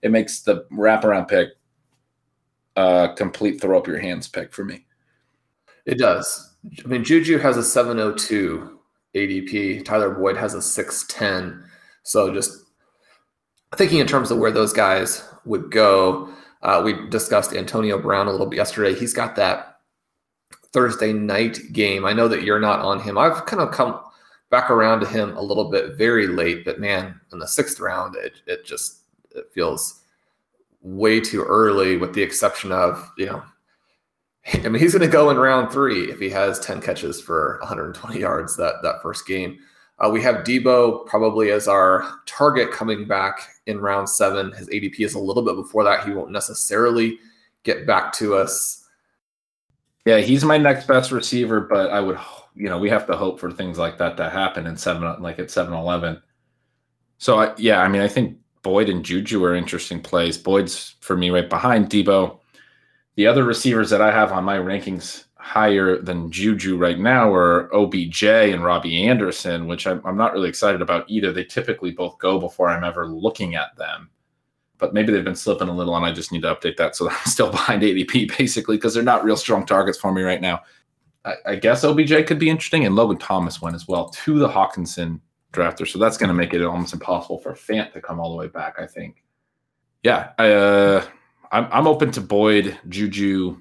It 0.02 0.10
makes 0.10 0.42
the 0.42 0.66
wraparound 0.72 1.28
pick 1.28 1.50
uh 2.74 3.08
complete 3.14 3.60
throw 3.60 3.76
up 3.78 3.86
your 3.86 3.98
hands 3.98 4.26
pick 4.28 4.52
for 4.52 4.64
me. 4.64 4.84
It 5.86 5.98
does. 5.98 6.54
I 6.84 6.88
mean, 6.88 7.04
Juju 7.04 7.38
has 7.38 7.56
a 7.56 7.62
702 7.62 8.78
ADP. 9.14 9.84
Tyler 9.84 10.10
Boyd 10.10 10.36
has 10.36 10.54
a 10.54 10.62
610. 10.62 11.62
So 12.02 12.32
just 12.32 12.61
thinking 13.76 13.98
in 13.98 14.06
terms 14.06 14.30
of 14.30 14.38
where 14.38 14.50
those 14.50 14.72
guys 14.72 15.28
would 15.44 15.70
go, 15.70 16.28
uh, 16.62 16.80
we 16.84 17.08
discussed 17.08 17.54
Antonio 17.54 17.98
Brown 17.98 18.28
a 18.28 18.30
little 18.30 18.46
bit 18.46 18.56
yesterday. 18.56 18.98
He's 18.98 19.12
got 19.14 19.36
that 19.36 19.80
Thursday 20.72 21.12
night 21.12 21.58
game. 21.72 22.04
I 22.04 22.12
know 22.12 22.28
that 22.28 22.42
you're 22.42 22.60
not 22.60 22.80
on 22.80 23.00
him. 23.00 23.18
I've 23.18 23.46
kind 23.46 23.62
of 23.62 23.72
come 23.72 24.00
back 24.50 24.70
around 24.70 25.00
to 25.00 25.06
him 25.06 25.36
a 25.36 25.42
little 25.42 25.70
bit 25.70 25.96
very 25.96 26.26
late, 26.26 26.64
but 26.64 26.78
man, 26.78 27.20
in 27.32 27.38
the 27.38 27.48
sixth 27.48 27.80
round, 27.80 28.16
it, 28.16 28.34
it 28.46 28.64
just 28.64 29.00
it 29.34 29.50
feels 29.52 30.02
way 30.82 31.20
too 31.20 31.42
early 31.42 31.96
with 31.96 32.12
the 32.12 32.22
exception 32.22 32.72
of, 32.72 33.10
you 33.16 33.26
know, 33.26 33.42
I 34.52 34.68
mean, 34.68 34.82
he's 34.82 34.92
going 34.92 35.08
to 35.08 35.12
go 35.12 35.30
in 35.30 35.36
round 35.36 35.70
three 35.70 36.10
if 36.10 36.18
he 36.18 36.28
has 36.30 36.58
10 36.60 36.80
catches 36.80 37.20
for 37.20 37.58
120 37.60 38.18
yards 38.18 38.56
that, 38.56 38.82
that 38.82 39.00
first 39.00 39.26
game. 39.26 39.58
Uh, 40.02 40.10
we 40.10 40.20
have 40.20 40.44
Deebo 40.44 41.06
probably 41.06 41.52
as 41.52 41.68
our 41.68 42.20
target 42.26 42.72
coming 42.72 43.06
back 43.06 43.48
in 43.66 43.80
round 43.80 44.08
seven. 44.08 44.50
His 44.52 44.68
ADP 44.68 45.00
is 45.00 45.14
a 45.14 45.18
little 45.18 45.44
bit 45.44 45.54
before 45.54 45.84
that. 45.84 46.04
He 46.04 46.12
won't 46.12 46.32
necessarily 46.32 47.18
get 47.62 47.86
back 47.86 48.12
to 48.14 48.34
us. 48.34 48.88
Yeah, 50.04 50.18
he's 50.18 50.44
my 50.44 50.58
next 50.58 50.88
best 50.88 51.12
receiver, 51.12 51.60
but 51.60 51.90
I 51.90 52.00
would, 52.00 52.18
you 52.56 52.68
know, 52.68 52.78
we 52.78 52.90
have 52.90 53.06
to 53.06 53.16
hope 53.16 53.38
for 53.38 53.52
things 53.52 53.78
like 53.78 53.98
that 53.98 54.16
to 54.16 54.28
happen 54.28 54.66
in 54.66 54.76
seven, 54.76 55.22
like 55.22 55.38
at 55.38 55.52
seven 55.52 55.72
eleven. 55.72 56.20
So 57.18 57.38
I, 57.38 57.54
yeah, 57.56 57.80
I 57.80 57.86
mean, 57.86 58.02
I 58.02 58.08
think 58.08 58.36
Boyd 58.62 58.88
and 58.88 59.04
Juju 59.04 59.44
are 59.44 59.54
interesting 59.54 60.00
plays. 60.00 60.36
Boyd's 60.36 60.96
for 61.00 61.16
me 61.16 61.30
right 61.30 61.48
behind 61.48 61.88
Deebo. 61.88 62.40
The 63.14 63.28
other 63.28 63.44
receivers 63.44 63.90
that 63.90 64.00
I 64.00 64.10
have 64.10 64.32
on 64.32 64.42
my 64.42 64.56
rankings 64.58 65.24
higher 65.42 65.98
than 65.98 66.30
Juju 66.30 66.78
right 66.78 67.00
now 67.00 67.32
are 67.34 67.68
OBJ 67.74 68.22
and 68.22 68.64
Robbie 68.64 69.08
Anderson, 69.08 69.66
which 69.66 69.88
I'm, 69.88 70.00
I'm 70.06 70.16
not 70.16 70.32
really 70.32 70.48
excited 70.48 70.80
about 70.80 71.04
either. 71.10 71.32
They 71.32 71.42
typically 71.42 71.90
both 71.90 72.16
go 72.18 72.38
before 72.38 72.68
I'm 72.68 72.84
ever 72.84 73.08
looking 73.08 73.56
at 73.56 73.76
them. 73.76 74.08
But 74.78 74.94
maybe 74.94 75.12
they've 75.12 75.24
been 75.24 75.34
slipping 75.34 75.66
a 75.68 75.74
little, 75.74 75.96
and 75.96 76.06
I 76.06 76.12
just 76.12 76.30
need 76.30 76.42
to 76.42 76.54
update 76.54 76.76
that 76.76 76.94
so 76.94 77.04
that 77.08 77.14
I'm 77.14 77.26
still 77.26 77.50
behind 77.50 77.82
ADP 77.82 78.38
basically 78.38 78.76
because 78.76 78.94
they're 78.94 79.02
not 79.02 79.24
real 79.24 79.36
strong 79.36 79.66
targets 79.66 79.98
for 79.98 80.12
me 80.12 80.22
right 80.22 80.40
now. 80.40 80.60
I, 81.24 81.34
I 81.44 81.56
guess 81.56 81.84
OBJ 81.84 82.26
could 82.26 82.38
be 82.38 82.48
interesting, 82.48 82.86
and 82.86 82.94
Logan 82.94 83.18
Thomas 83.18 83.60
went 83.60 83.74
as 83.74 83.88
well 83.88 84.10
to 84.10 84.38
the 84.38 84.48
Hockenson 84.48 85.20
drafter, 85.52 85.86
so 85.88 85.98
that's 85.98 86.16
going 86.16 86.28
to 86.28 86.34
make 86.34 86.54
it 86.54 86.62
almost 86.62 86.92
impossible 86.92 87.38
for 87.38 87.52
Fant 87.52 87.92
to 87.92 88.00
come 88.00 88.20
all 88.20 88.30
the 88.30 88.36
way 88.36 88.46
back. 88.46 88.78
I 88.78 88.86
think. 88.86 89.24
Yeah, 90.04 90.30
I, 90.38 90.52
uh, 90.52 91.04
I'm 91.50 91.66
I'm 91.72 91.86
open 91.88 92.12
to 92.12 92.20
Boyd, 92.20 92.78
Juju, 92.88 93.60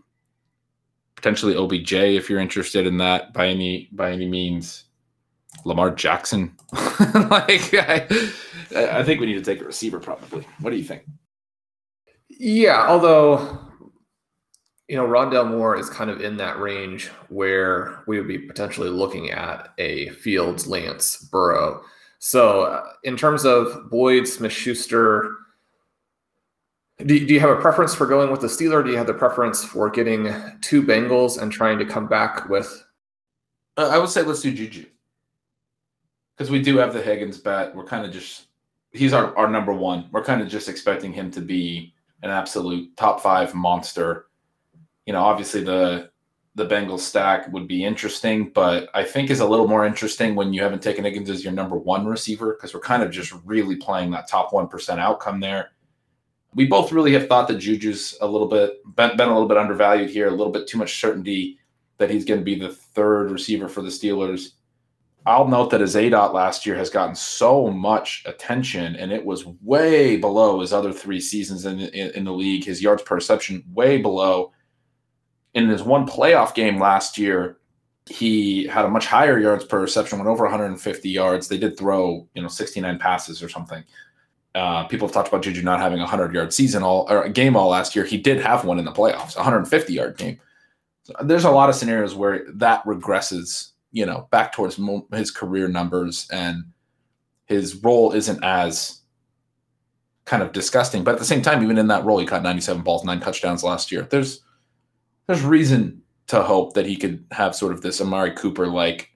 potentially 1.22 1.56
OBJ 1.56 1.94
if 1.94 2.30
you're 2.30 2.40
interested 2.40 2.88
in 2.88 2.98
that 2.98 3.32
by 3.32 3.48
any 3.48 3.90
by 3.92 4.12
any 4.12 4.28
means. 4.28 4.86
Lamar 5.66 5.92
Jackson, 5.92 6.56
like 6.72 7.74
I, 7.74 8.07
I 8.74 9.03
think 9.03 9.20
we 9.20 9.27
need 9.27 9.36
to 9.36 9.42
take 9.42 9.62
a 9.62 9.66
receiver 9.66 10.00
probably. 10.00 10.48
What 10.60 10.72
do 10.72 10.77
you 10.77 10.84
think? 10.84 11.03
Yeah, 12.29 12.88
although, 12.88 13.60
you 14.88 14.96
know, 14.96 15.05
Rondale 15.05 15.48
Moore 15.48 15.77
is 15.77 15.90
kind 15.90 16.10
of 16.10 16.22
in 16.22 16.38
that 16.38 16.57
range 16.57 17.10
where 17.29 18.01
we 18.07 18.18
would 18.18 18.29
be 18.29 18.40
potentially 18.40 18.90
looking 18.90 19.29
at 19.29 19.74
a 19.77 20.10
Fields, 20.10 20.66
Lance, 20.66 21.18
Burrow. 21.31 21.84
So, 22.20 22.62
uh, 22.64 22.84
in 23.03 23.18
terms 23.18 23.46
of 23.46 23.92
Boyd, 23.92 24.27
Smith 24.27 24.53
Schuster, 24.53 25.36
do, 27.05 27.25
do 27.25 27.33
you 27.33 27.40
have 27.40 27.50
a 27.50 27.61
preference 27.61 27.94
for 27.94 28.05
going 28.05 28.31
with 28.31 28.42
the 28.42 28.48
Steeler? 28.48 28.83
Do 28.83 28.92
you 28.92 28.98
have 28.98 29.07
the 29.07 29.14
preference 29.14 29.64
for 29.64 29.90
getting 29.90 30.33
two 30.61 30.83
Bengals 30.83 31.42
and 31.42 31.51
trying 31.51 31.79
to 31.79 31.85
come 31.85 32.07
back 32.07 32.50
with? 32.50 32.83
Uh, 33.77 33.90
I 33.90 33.98
would 33.98 34.09
say 34.09 34.22
let's 34.22 34.42
do 34.42 34.51
Juju 34.53 34.85
because 36.35 36.51
we 36.51 36.61
do 36.61 36.77
have 36.77 36.94
the 36.94 37.01
Higgins 37.01 37.37
bet. 37.37 37.75
We're 37.75 37.85
kind 37.85 38.05
of 38.05 38.11
just 38.11 38.48
he's 38.92 39.14
our, 39.14 39.35
our 39.37 39.48
number 39.48 39.74
one. 39.74 40.09
We're 40.11 40.24
kind 40.24 40.42
of 40.42 40.48
just 40.48 40.70
expecting 40.70 41.14
him 41.14 41.31
to 41.31 41.42
be 41.42 41.94
an 42.24 42.29
absolute 42.29 42.96
top 42.98 43.22
five 43.22 43.53
monster. 43.53 44.27
You 45.05 45.14
know, 45.14 45.22
obviously 45.22 45.64
the 45.64 46.11
the 46.55 46.66
Bengals 46.66 47.00
stack 47.00 47.51
would 47.53 47.68
be 47.68 47.85
interesting, 47.85 48.50
but 48.50 48.90
I 48.94 49.03
think 49.03 49.29
is 49.29 49.40
a 49.40 49.48
little 49.48 49.68
more 49.68 49.85
interesting 49.85 50.35
when 50.35 50.51
you 50.51 50.61
haven't 50.61 50.81
taken 50.81 51.05
Higgins 51.05 51.29
as 51.29 51.44
your 51.44 51.53
number 51.53 51.77
one 51.77 52.05
receiver 52.05 52.53
because 52.53 52.74
we're 52.74 52.81
kind 52.81 53.01
of 53.01 53.09
just 53.09 53.33
really 53.46 53.77
playing 53.77 54.11
that 54.11 54.27
top 54.27 54.51
one 54.51 54.68
percent 54.68 55.00
outcome 55.00 55.40
there. 55.40 55.70
We 56.53 56.66
both 56.68 56.92
really 56.92 57.14
have 57.14 57.27
thought 57.27 57.48
that 57.48 57.59
Juju's 57.59 58.18
a 58.22 58.27
little 58.27 58.48
bit 58.48 58.81
been, 58.96 59.16
been 59.16 59.29
a 59.29 59.33
little 59.33 59.48
bit 59.48 59.57
undervalued 59.57 60.09
here, 60.09 60.27
a 60.27 60.31
little 60.31 60.51
bit 60.51 60.68
too 60.68 60.77
much 60.77 61.00
certainty 61.00 61.59
that 61.98 62.09
he's 62.09 62.25
going 62.25 62.40
to 62.40 62.46
be 62.46 62.55
the 62.55 62.70
third 62.70 63.31
receiver 63.31 63.70
for 63.70 63.81
the 63.81 63.90
Steelers. 63.90 64.53
I'll 65.25 65.48
note 65.48 65.70
that 65.70 65.81
his 65.81 65.96
aDOT 65.96 66.33
last 66.33 66.66
year 66.66 66.75
has 66.75 66.90
gotten 66.90 67.14
so 67.14 67.70
much 67.70 68.24
attention, 68.25 68.96
and 68.96 69.11
it 69.11 69.24
was 69.24 69.46
way 69.61 70.18
below 70.18 70.61
his 70.61 70.74
other 70.74 70.92
three 70.92 71.22
seasons 71.22 71.66
in, 71.66 71.79
in, 71.79 72.09
in 72.11 72.24
the 72.24 72.33
league. 72.33 72.66
His 72.66 72.81
yards 72.81 73.03
per 73.03 73.16
reception 73.16 73.64
way 73.72 74.01
below. 74.01 74.51
In 75.53 75.70
his 75.70 75.83
one 75.83 76.07
playoff 76.07 76.55
game 76.55 76.79
last 76.79 77.20
year, 77.20 77.57
he 78.09 78.66
had 78.66 78.85
a 78.85 78.90
much 78.90 79.05
higher 79.05 79.40
yards 79.40 79.64
per 79.64 79.79
reception, 79.79 80.18
went 80.18 80.29
over 80.29 80.44
150 80.44 81.09
yards. 81.09 81.48
They 81.48 81.57
did 81.57 81.77
throw, 81.77 82.27
you 82.33 82.42
know, 82.42 82.48
69 82.48 82.98
passes 82.98 83.44
or 83.44 83.50
something. 83.50 83.83
Uh, 84.53 84.83
people 84.85 85.07
have 85.07 85.14
talked 85.14 85.29
about 85.29 85.44
Juju 85.44 85.61
not 85.61 85.79
having 85.79 86.00
a 86.00 86.03
100 86.03 86.33
yard 86.33 86.53
season 86.53 86.83
all 86.83 87.07
or 87.09 87.24
a 87.24 87.29
game 87.29 87.55
all 87.55 87.70
last 87.70 87.96
year. 87.96 88.03
He 88.03 88.18
did 88.18 88.42
have 88.42 88.66
one 88.66 88.79
in 88.79 88.85
the 88.85 88.92
playoffs, 88.92 89.35
a 89.35 89.40
150 89.40 89.94
yard 89.94 90.18
game. 90.18 90.40
So 91.03 91.14
there's 91.24 91.46
a 91.46 91.51
lot 91.51 91.70
of 91.70 91.75
scenarios 91.75 92.16
where 92.16 92.46
that 92.53 92.83
regresses, 92.85 93.72
you 93.92 94.05
know, 94.05 94.27
back 94.31 94.51
towards 94.51 94.77
mo- 94.77 95.07
his 95.14 95.31
career 95.31 95.68
numbers, 95.68 96.27
and 96.31 96.66
his 97.46 97.75
role 97.75 98.11
isn't 98.11 98.44
as 98.44 99.01
kind 100.25 100.44
of 100.44 100.51
disgusting. 100.51 101.03
But 101.03 101.14
at 101.14 101.20
the 101.20 101.25
same 101.25 101.42
time, 101.42 101.64
even 101.64 101.77
in 101.77 101.87
that 101.87 102.05
role, 102.05 102.20
he 102.20 102.25
caught 102.25 102.44
97 102.44 102.83
balls, 102.83 103.03
nine 103.03 103.20
touchdowns 103.20 103.64
last 103.64 103.92
year. 103.92 104.03
There's 104.03 104.42
there's 105.27 105.44
reason 105.44 106.01
to 106.27 106.42
hope 106.42 106.74
that 106.74 106.85
he 106.85 106.96
could 106.96 107.25
have 107.31 107.55
sort 107.55 107.74
of 107.74 107.81
this 107.81 108.00
Amari 108.00 108.31
Cooper 108.31 108.68
like 108.68 109.11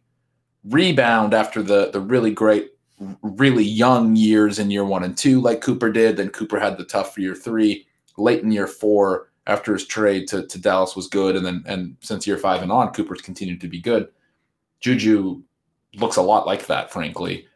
rebound 0.66 1.34
after 1.34 1.62
the 1.62 1.92
the 1.92 2.02
really 2.02 2.32
great, 2.32 2.72
really 3.22 3.64
young 3.64 4.16
years 4.16 4.60
in 4.60 4.72
year 4.72 4.86
one 4.86 5.04
and 5.04 5.18
two, 5.18 5.42
like 5.42 5.62
Cooper 5.62 5.92
did. 5.92 6.18
Then 6.18 6.30
Cooper 6.30 6.60
had 6.60 6.78
the 6.78 6.86
tough 6.86 7.18
year 7.18 7.36
three, 7.36 7.88
late 8.18 8.44
in 8.44 8.52
year 8.52 8.68
four 8.68 9.32
after 9.48 9.74
his 9.74 9.86
trade 9.86 10.28
to, 10.30 10.48
to 10.48 10.60
Dallas 10.60 10.96
was 10.96 11.08
good, 11.08 11.36
and 11.36 11.46
then 11.46 11.64
and 11.68 11.96
since 12.02 12.26
year 12.26 12.38
five 12.38 12.62
and 12.62 12.72
on, 12.72 12.94
Cooper's 12.94 13.22
continued 13.22 13.62
to 13.62 13.68
be 13.68 13.80
good. 13.80 14.08
Juju 14.80 15.42
looks 15.96 16.18
a 16.18 16.22
lot 16.22 16.48
like 16.48 16.68
that, 16.68 16.92
frankly. 16.92 17.48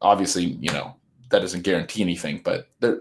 Obviously, 0.00 0.44
you 0.44 0.72
know 0.72 0.96
that 1.30 1.40
doesn't 1.40 1.62
guarantee 1.62 2.02
anything, 2.02 2.40
but 2.44 2.68
there, 2.80 3.00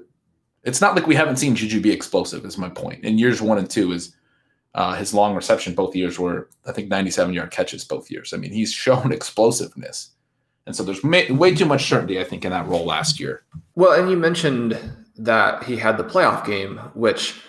it's 0.64 0.82
not 0.82 0.96
like 0.96 1.08
we 1.08 1.16
haven't 1.16 1.38
seen 1.38 1.56
Juju 1.56 1.82
be 1.82 1.92
explosive. 1.92 2.46
Is 2.46 2.58
my 2.58 2.70
point. 2.70 3.04
In 3.04 3.18
years 3.18 3.42
one 3.42 3.58
and 3.58 3.70
two, 3.70 3.92
is 3.92 4.16
uh, 4.76 4.96
his 4.96 5.14
long 5.14 5.36
reception 5.36 5.74
both 5.74 5.96
years 5.96 6.20
were 6.20 6.50
I 6.66 6.72
think 6.72 6.90
97 6.90 7.34
yard 7.34 7.52
catches 7.52 7.84
both 7.84 8.12
years. 8.12 8.34
I 8.34 8.38
mean, 8.38 8.52
he's 8.52 8.72
shown 8.72 9.12
explosiveness, 9.14 10.12
and 10.67 10.75
so 10.75 10.84
there's 10.84 11.03
may, 11.03 11.32
way 11.32 11.56
too 11.56 11.65
much 11.65 11.88
certainty 11.88 12.19
I 12.19 12.23
think 12.23 12.45
in 12.45 12.51
that 12.51 12.67
role 12.67 12.86
last 12.86 13.19
year. 13.19 13.43
Well, 13.75 13.99
and 13.99 14.12
you 14.12 14.17
mentioned 14.17 14.77
that 15.17 15.63
he 15.63 15.77
had 15.77 15.97
the 15.97 16.03
playoff 16.03 16.45
game, 16.45 16.77
which 16.93 17.41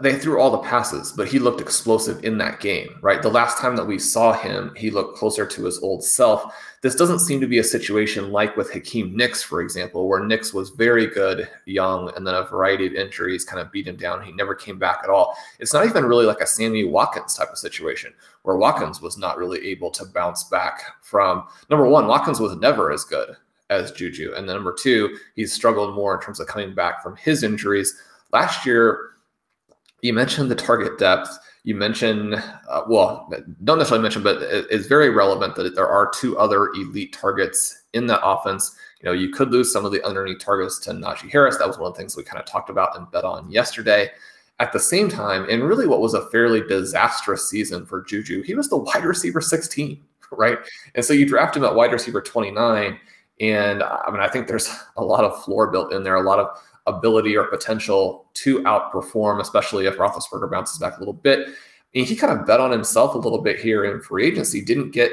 they 0.00 0.16
threw 0.16 0.40
all 0.40 0.50
the 0.50 0.58
passes, 0.58 1.10
but 1.12 1.26
he 1.26 1.40
looked 1.40 1.60
explosive 1.60 2.24
in 2.24 2.38
that 2.38 2.60
game, 2.60 2.96
right? 3.00 3.20
The 3.20 3.28
last 3.28 3.58
time 3.58 3.74
that 3.74 3.86
we 3.86 3.98
saw 3.98 4.32
him, 4.32 4.72
he 4.76 4.90
looked 4.90 5.18
closer 5.18 5.44
to 5.44 5.64
his 5.64 5.80
old 5.80 6.04
self. 6.04 6.54
This 6.82 6.94
doesn't 6.94 7.18
seem 7.18 7.40
to 7.40 7.48
be 7.48 7.58
a 7.58 7.64
situation 7.64 8.30
like 8.30 8.56
with 8.56 8.72
Hakeem 8.72 9.16
Nicks, 9.16 9.42
for 9.42 9.60
example, 9.60 10.08
where 10.08 10.24
Nicks 10.24 10.54
was 10.54 10.70
very 10.70 11.08
good 11.08 11.48
young 11.66 12.12
and 12.14 12.24
then 12.24 12.34
a 12.36 12.44
variety 12.44 12.86
of 12.86 12.92
injuries 12.92 13.44
kind 13.44 13.60
of 13.60 13.72
beat 13.72 13.88
him 13.88 13.96
down. 13.96 14.22
He 14.22 14.30
never 14.32 14.54
came 14.54 14.78
back 14.78 15.00
at 15.02 15.10
all. 15.10 15.36
It's 15.58 15.74
not 15.74 15.86
even 15.86 16.04
really 16.04 16.26
like 16.26 16.40
a 16.40 16.46
Sammy 16.46 16.84
Watkins 16.84 17.34
type 17.34 17.50
of 17.50 17.58
situation 17.58 18.14
where 18.42 18.56
Watkins 18.56 19.02
was 19.02 19.18
not 19.18 19.36
really 19.36 19.66
able 19.66 19.90
to 19.92 20.04
bounce 20.06 20.44
back 20.44 20.82
from 21.02 21.44
number 21.70 21.88
one, 21.88 22.06
Watkins 22.06 22.38
was 22.38 22.56
never 22.56 22.92
as 22.92 23.02
good 23.04 23.36
as 23.68 23.90
Juju. 23.90 24.34
And 24.36 24.48
then 24.48 24.54
number 24.54 24.74
two, 24.78 25.16
he's 25.34 25.52
struggled 25.52 25.94
more 25.96 26.14
in 26.14 26.20
terms 26.20 26.38
of 26.38 26.46
coming 26.46 26.72
back 26.72 27.02
from 27.02 27.16
his 27.16 27.42
injuries. 27.42 27.96
Last 28.32 28.64
year, 28.64 29.11
you 30.02 30.12
mentioned 30.12 30.50
the 30.50 30.56
target 30.56 30.98
depth. 30.98 31.30
you 31.64 31.76
mentioned, 31.76 32.34
uh, 32.68 32.82
well, 32.88 33.32
don't 33.62 33.78
necessarily 33.78 34.02
mention, 34.02 34.22
but 34.22 34.42
it's 34.42 34.88
very 34.88 35.10
relevant 35.10 35.54
that 35.54 35.76
there 35.76 35.88
are 35.88 36.10
two 36.10 36.36
other 36.36 36.70
elite 36.70 37.12
targets 37.12 37.84
in 37.92 38.08
that 38.08 38.20
offense. 38.24 38.76
You 39.00 39.06
know, 39.06 39.12
you 39.12 39.30
could 39.30 39.52
lose 39.52 39.72
some 39.72 39.84
of 39.84 39.92
the 39.92 40.04
underneath 40.04 40.40
targets 40.40 40.80
to 40.80 40.90
Najee 40.90 41.30
Harris. 41.30 41.58
That 41.58 41.68
was 41.68 41.78
one 41.78 41.86
of 41.86 41.94
the 41.94 41.98
things 41.98 42.16
we 42.16 42.24
kind 42.24 42.40
of 42.40 42.46
talked 42.46 42.68
about 42.68 42.96
and 42.96 43.08
bet 43.12 43.24
on 43.24 43.48
yesterday. 43.50 44.10
At 44.58 44.72
the 44.72 44.80
same 44.80 45.08
time, 45.08 45.48
in 45.48 45.62
really 45.62 45.86
what 45.86 46.00
was 46.00 46.14
a 46.14 46.28
fairly 46.30 46.62
disastrous 46.62 47.48
season 47.48 47.86
for 47.86 48.02
Juju, 48.02 48.42
he 48.42 48.54
was 48.54 48.68
the 48.68 48.76
wide 48.76 49.04
receiver 49.04 49.40
16, 49.40 50.02
right? 50.32 50.58
And 50.96 51.04
so 51.04 51.12
you 51.12 51.26
draft 51.26 51.56
him 51.56 51.64
at 51.64 51.76
wide 51.76 51.92
receiver 51.92 52.20
29. 52.20 52.98
And 53.40 53.82
I 53.82 54.10
mean, 54.10 54.20
I 54.20 54.28
think 54.28 54.48
there's 54.48 54.68
a 54.96 55.04
lot 55.04 55.24
of 55.24 55.44
floor 55.44 55.70
built 55.70 55.92
in 55.92 56.02
there, 56.02 56.16
a 56.16 56.22
lot 56.22 56.40
of 56.40 56.58
ability 56.86 57.36
or 57.36 57.44
potential 57.44 58.26
to 58.34 58.60
outperform, 58.60 59.40
especially 59.40 59.86
if 59.86 59.96
Roethlisberger 59.96 60.50
bounces 60.50 60.78
back 60.78 60.96
a 60.96 60.98
little 60.98 61.14
bit. 61.14 61.48
And 61.94 62.06
he 62.06 62.16
kind 62.16 62.38
of 62.38 62.46
bet 62.46 62.60
on 62.60 62.70
himself 62.70 63.14
a 63.14 63.18
little 63.18 63.40
bit 63.40 63.60
here 63.60 63.84
in 63.84 64.00
free 64.00 64.26
agency, 64.26 64.62
didn't 64.62 64.90
get 64.90 65.12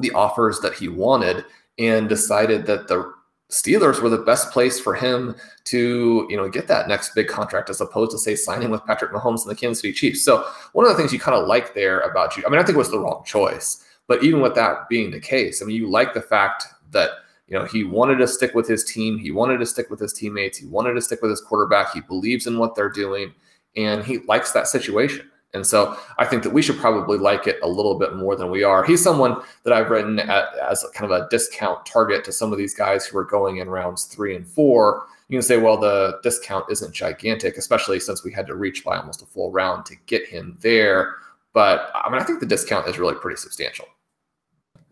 the 0.00 0.10
offers 0.12 0.60
that 0.60 0.74
he 0.74 0.88
wanted, 0.88 1.44
and 1.78 2.08
decided 2.08 2.66
that 2.66 2.88
the 2.88 3.12
Steelers 3.50 4.00
were 4.00 4.08
the 4.08 4.18
best 4.18 4.50
place 4.50 4.80
for 4.80 4.94
him 4.94 5.36
to, 5.64 6.26
you 6.30 6.36
know, 6.36 6.48
get 6.48 6.66
that 6.66 6.88
next 6.88 7.14
big 7.14 7.28
contract 7.28 7.70
as 7.70 7.80
opposed 7.80 8.10
to 8.10 8.18
say 8.18 8.34
signing 8.34 8.70
with 8.70 8.84
Patrick 8.84 9.12
Mahomes 9.12 9.42
and 9.42 9.50
the 9.50 9.54
Kansas 9.54 9.80
City 9.80 9.92
Chiefs. 9.92 10.22
So 10.22 10.48
one 10.72 10.86
of 10.86 10.90
the 10.90 10.96
things 10.96 11.12
you 11.12 11.20
kind 11.20 11.36
of 11.36 11.46
like 11.46 11.74
there 11.74 12.00
about 12.00 12.36
you, 12.36 12.42
I 12.46 12.50
mean, 12.50 12.58
I 12.58 12.64
think 12.64 12.74
it 12.74 12.78
was 12.78 12.90
the 12.90 12.98
wrong 12.98 13.22
choice, 13.24 13.84
but 14.08 14.24
even 14.24 14.40
with 14.40 14.54
that 14.54 14.88
being 14.88 15.10
the 15.10 15.20
case, 15.20 15.62
I 15.62 15.66
mean, 15.66 15.76
you 15.76 15.88
like 15.88 16.14
the 16.14 16.22
fact 16.22 16.64
that 16.90 17.10
you 17.46 17.58
know, 17.58 17.64
he 17.64 17.84
wanted 17.84 18.16
to 18.16 18.26
stick 18.26 18.54
with 18.54 18.66
his 18.66 18.84
team. 18.84 19.18
He 19.18 19.30
wanted 19.30 19.58
to 19.58 19.66
stick 19.66 19.90
with 19.90 20.00
his 20.00 20.12
teammates. 20.12 20.58
He 20.58 20.66
wanted 20.66 20.94
to 20.94 21.02
stick 21.02 21.20
with 21.20 21.30
his 21.30 21.40
quarterback. 21.40 21.92
He 21.92 22.00
believes 22.00 22.46
in 22.46 22.58
what 22.58 22.74
they're 22.74 22.88
doing 22.88 23.32
and 23.76 24.04
he 24.04 24.18
likes 24.18 24.52
that 24.52 24.68
situation. 24.68 25.30
And 25.52 25.64
so 25.64 25.96
I 26.18 26.24
think 26.24 26.42
that 26.42 26.52
we 26.52 26.62
should 26.62 26.78
probably 26.78 27.16
like 27.16 27.46
it 27.46 27.58
a 27.62 27.68
little 27.68 27.96
bit 27.96 28.16
more 28.16 28.34
than 28.34 28.50
we 28.50 28.64
are. 28.64 28.82
He's 28.82 29.02
someone 29.02 29.40
that 29.62 29.72
I've 29.72 29.88
written 29.88 30.18
at, 30.18 30.48
as 30.58 30.84
kind 30.94 31.10
of 31.10 31.16
a 31.16 31.28
discount 31.28 31.86
target 31.86 32.24
to 32.24 32.32
some 32.32 32.50
of 32.50 32.58
these 32.58 32.74
guys 32.74 33.06
who 33.06 33.16
are 33.18 33.24
going 33.24 33.58
in 33.58 33.70
rounds 33.70 34.04
three 34.04 34.34
and 34.34 34.46
four. 34.46 35.06
You 35.28 35.38
can 35.38 35.42
say, 35.42 35.56
well, 35.56 35.76
the 35.76 36.18
discount 36.22 36.66
isn't 36.70 36.92
gigantic, 36.92 37.56
especially 37.56 38.00
since 38.00 38.24
we 38.24 38.32
had 38.32 38.48
to 38.48 38.56
reach 38.56 38.84
by 38.84 38.96
almost 38.96 39.22
a 39.22 39.26
full 39.26 39.52
round 39.52 39.86
to 39.86 39.96
get 40.06 40.26
him 40.26 40.58
there. 40.60 41.14
But 41.52 41.88
I 41.94 42.10
mean, 42.10 42.20
I 42.20 42.24
think 42.24 42.40
the 42.40 42.46
discount 42.46 42.88
is 42.88 42.98
really 42.98 43.14
pretty 43.14 43.36
substantial. 43.36 43.86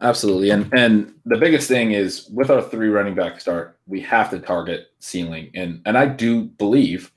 Absolutely. 0.03 0.51
And 0.51 0.69
and 0.75 1.15
the 1.25 1.39
biggest 1.39 1.69
thing 1.69 1.93
is 1.93 2.29
with 2.33 2.51
our 2.51 2.61
three 2.61 2.89
running 2.89 3.15
back 3.15 3.41
start, 3.41 3.79
we 3.87 4.01
have 4.03 4.31
to 4.31 4.41
target 4.41 4.89
ceiling. 4.99 5.51
And 5.55 5.81
and 5.87 5.97
I 5.97 6.07
do 6.07 6.45
believe, 6.45 7.13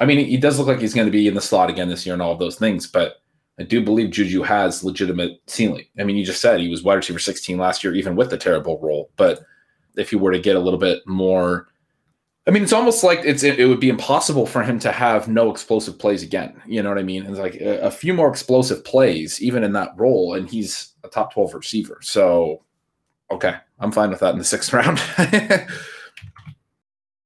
I 0.00 0.06
mean, 0.06 0.26
he 0.26 0.38
does 0.38 0.58
look 0.58 0.68
like 0.68 0.80
he's 0.80 0.94
going 0.94 1.06
to 1.06 1.12
be 1.12 1.28
in 1.28 1.34
the 1.34 1.40
slot 1.40 1.70
again 1.70 1.88
this 1.88 2.06
year 2.06 2.14
and 2.14 2.22
all 2.22 2.32
of 2.32 2.38
those 2.38 2.56
things, 2.56 2.86
but 2.86 3.16
I 3.60 3.64
do 3.64 3.84
believe 3.84 4.10
Juju 4.10 4.42
has 4.42 4.84
legitimate 4.84 5.40
ceiling. 5.48 5.84
I 5.98 6.04
mean, 6.04 6.16
you 6.16 6.24
just 6.24 6.40
said 6.40 6.60
he 6.60 6.68
was 6.68 6.82
wide 6.82 6.94
receiver 6.94 7.18
16 7.18 7.58
last 7.58 7.84
year, 7.84 7.94
even 7.94 8.16
with 8.16 8.30
the 8.30 8.38
terrible 8.38 8.78
role. 8.80 9.10
But 9.16 9.40
if 9.96 10.10
he 10.10 10.16
were 10.16 10.32
to 10.32 10.38
get 10.38 10.56
a 10.56 10.60
little 10.60 10.78
bit 10.78 11.06
more 11.06 11.68
I 12.48 12.50
mean, 12.50 12.62
it's 12.62 12.72
almost 12.72 13.04
like 13.04 13.20
it's 13.24 13.42
it, 13.42 13.68
would 13.68 13.78
be 13.78 13.90
impossible 13.90 14.46
for 14.46 14.62
him 14.62 14.78
to 14.78 14.90
have 14.90 15.28
no 15.28 15.50
explosive 15.50 15.98
plays 15.98 16.22
again. 16.22 16.58
You 16.66 16.82
know 16.82 16.88
what 16.88 16.98
I 16.98 17.02
mean? 17.02 17.26
It's 17.26 17.38
like 17.38 17.56
a, 17.56 17.80
a, 17.80 17.90
few 17.90 18.14
more 18.14 18.30
explosive 18.30 18.82
plays, 18.84 19.42
even 19.42 19.62
in 19.62 19.74
that 19.74 19.92
role, 19.98 20.32
and 20.32 20.48
he's 20.48 20.94
a 21.08 21.10
top 21.10 21.32
twelve 21.32 21.54
receiver. 21.54 21.98
So, 22.02 22.62
okay, 23.30 23.56
I'm 23.80 23.92
fine 23.92 24.10
with 24.10 24.20
that 24.20 24.32
in 24.32 24.38
the 24.38 24.44
sixth 24.44 24.72
round. 24.74 25.00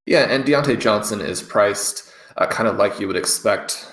yeah, 0.07 0.31
and 0.31 0.45
Diontae 0.45 0.81
Johnson 0.81 1.21
is 1.21 1.43
priced 1.43 2.13
uh, 2.37 2.47
kind 2.47 2.69
of 2.69 2.77
like 2.77 2.99
you 3.01 3.07
would 3.07 3.17
expect. 3.17 3.89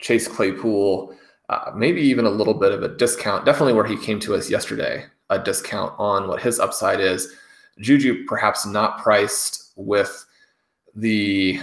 Chase 0.00 0.28
Claypool, 0.28 1.14
uh, 1.48 1.70
maybe 1.74 2.00
even 2.02 2.26
a 2.26 2.30
little 2.30 2.54
bit 2.54 2.72
of 2.72 2.82
a 2.82 2.88
discount. 2.88 3.44
Definitely 3.44 3.72
where 3.72 3.86
he 3.86 3.96
came 3.96 4.20
to 4.20 4.34
us 4.34 4.50
yesterday, 4.50 5.06
a 5.30 5.38
discount 5.38 5.94
on 5.98 6.28
what 6.28 6.42
his 6.42 6.60
upside 6.60 7.00
is. 7.00 7.32
Juju 7.80 8.24
perhaps 8.26 8.66
not 8.66 8.98
priced 9.02 9.72
with 9.76 10.24
the 10.94 11.60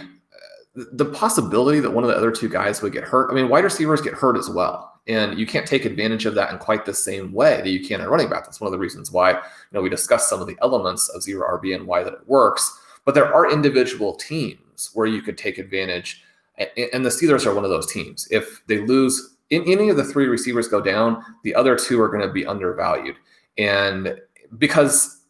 the 0.73 1.05
possibility 1.05 1.81
that 1.81 1.91
one 1.91 2.03
of 2.03 2.09
the 2.09 2.15
other 2.15 2.31
two 2.31 2.47
guys 2.47 2.81
would 2.81 2.93
get 2.93 3.03
hurt. 3.03 3.29
I 3.29 3.33
mean, 3.33 3.49
wide 3.49 3.65
receivers 3.65 4.01
get 4.01 4.13
hurt 4.13 4.37
as 4.37 4.49
well, 4.49 4.90
and 5.11 5.37
you 5.37 5.45
can't 5.45 5.67
take 5.67 5.83
advantage 5.83 6.25
of 6.25 6.35
that 6.35 6.51
in 6.51 6.57
quite 6.57 6.85
the 6.85 6.93
same 6.93 7.33
way 7.33 7.57
that 7.57 7.69
you 7.69 7.85
can 7.85 7.99
in 7.99 8.07
running 8.07 8.29
back. 8.29 8.45
That's 8.45 8.61
one 8.61 8.67
of 8.67 8.71
the 8.71 8.79
reasons 8.79 9.11
why 9.11 9.31
you 9.31 9.39
know 9.73 9.81
we 9.81 9.89
discussed 9.89 10.29
some 10.29 10.41
of 10.41 10.47
the 10.47 10.57
elements 10.61 11.09
of 11.09 11.21
zero 11.21 11.57
RB 11.57 11.75
and 11.75 11.85
why 11.85 12.03
that 12.03 12.13
it 12.13 12.27
works. 12.27 12.79
But 13.03 13.15
there 13.15 13.33
are 13.33 13.51
individual 13.51 14.15
teams 14.15 14.91
where 14.93 15.07
you 15.07 15.21
could 15.21 15.37
take 15.37 15.57
advantage, 15.57 16.23
and 16.57 17.05
the 17.05 17.09
Steelers 17.09 17.45
are 17.45 17.53
one 17.53 17.65
of 17.65 17.71
those 17.71 17.91
teams. 17.91 18.27
If 18.31 18.61
they 18.67 18.79
lose, 18.79 19.35
in 19.49 19.63
any 19.63 19.89
of 19.89 19.97
the 19.97 20.03
three 20.03 20.27
receivers 20.27 20.67
go 20.67 20.79
down, 20.79 21.23
the 21.43 21.55
other 21.55 21.75
two 21.75 21.99
are 22.01 22.09
going 22.09 22.25
to 22.25 22.31
be 22.31 22.45
undervalued, 22.45 23.15
and 23.57 24.17
because 24.57 25.20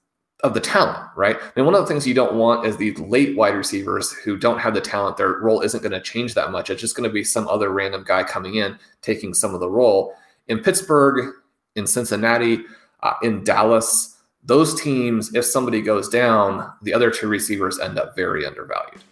of 0.44 0.54
the 0.54 0.60
talent, 0.60 0.98
right? 1.16 1.38
Mean, 1.56 1.66
one 1.66 1.76
of 1.76 1.82
the 1.82 1.88
things 1.88 2.08
you 2.08 2.14
don't 2.14 2.36
want 2.36 2.66
is 2.66 2.78
these 2.78 3.00
late 3.00 3.36
wide 3.38 3.56
receivers 3.56 4.12
who 4.12 4.38
don't 4.38 4.60
have 4.60 4.74
the 4.74 4.82
talent. 4.82 5.18
Their 5.18 5.34
role 5.34 5.62
isn't 5.62 5.84
going 5.84 5.92
to 5.92 6.02
change 6.02 6.34
that 6.34 6.52
much. 6.52 6.70
It's 6.70 6.82
just 6.82 6.96
going 6.96 7.08
to 7.08 7.14
be 7.14 7.24
some 7.24 7.48
other 7.48 7.70
random 7.70 8.04
guy 8.06 8.24
coming 8.24 8.56
in 8.56 8.78
taking 9.02 9.34
some 9.34 9.54
of 9.54 9.60
the 9.60 9.70
role. 9.70 10.16
In 10.48 10.60
Pittsburgh, 10.60 11.34
in 11.76 11.86
Cincinnati, 11.86 12.64
uh, 13.04 13.14
in 13.22 13.44
Dallas, 13.44 14.18
those 14.44 14.80
teams, 14.82 15.34
if 15.36 15.46
somebody 15.46 15.82
goes 15.82 16.10
down, 16.10 16.74
the 16.82 16.94
other 16.94 17.12
two 17.12 17.28
receivers 17.28 17.80
end 17.80 18.00
up 18.00 18.16
very 18.16 18.46
undervalued. 18.46 19.04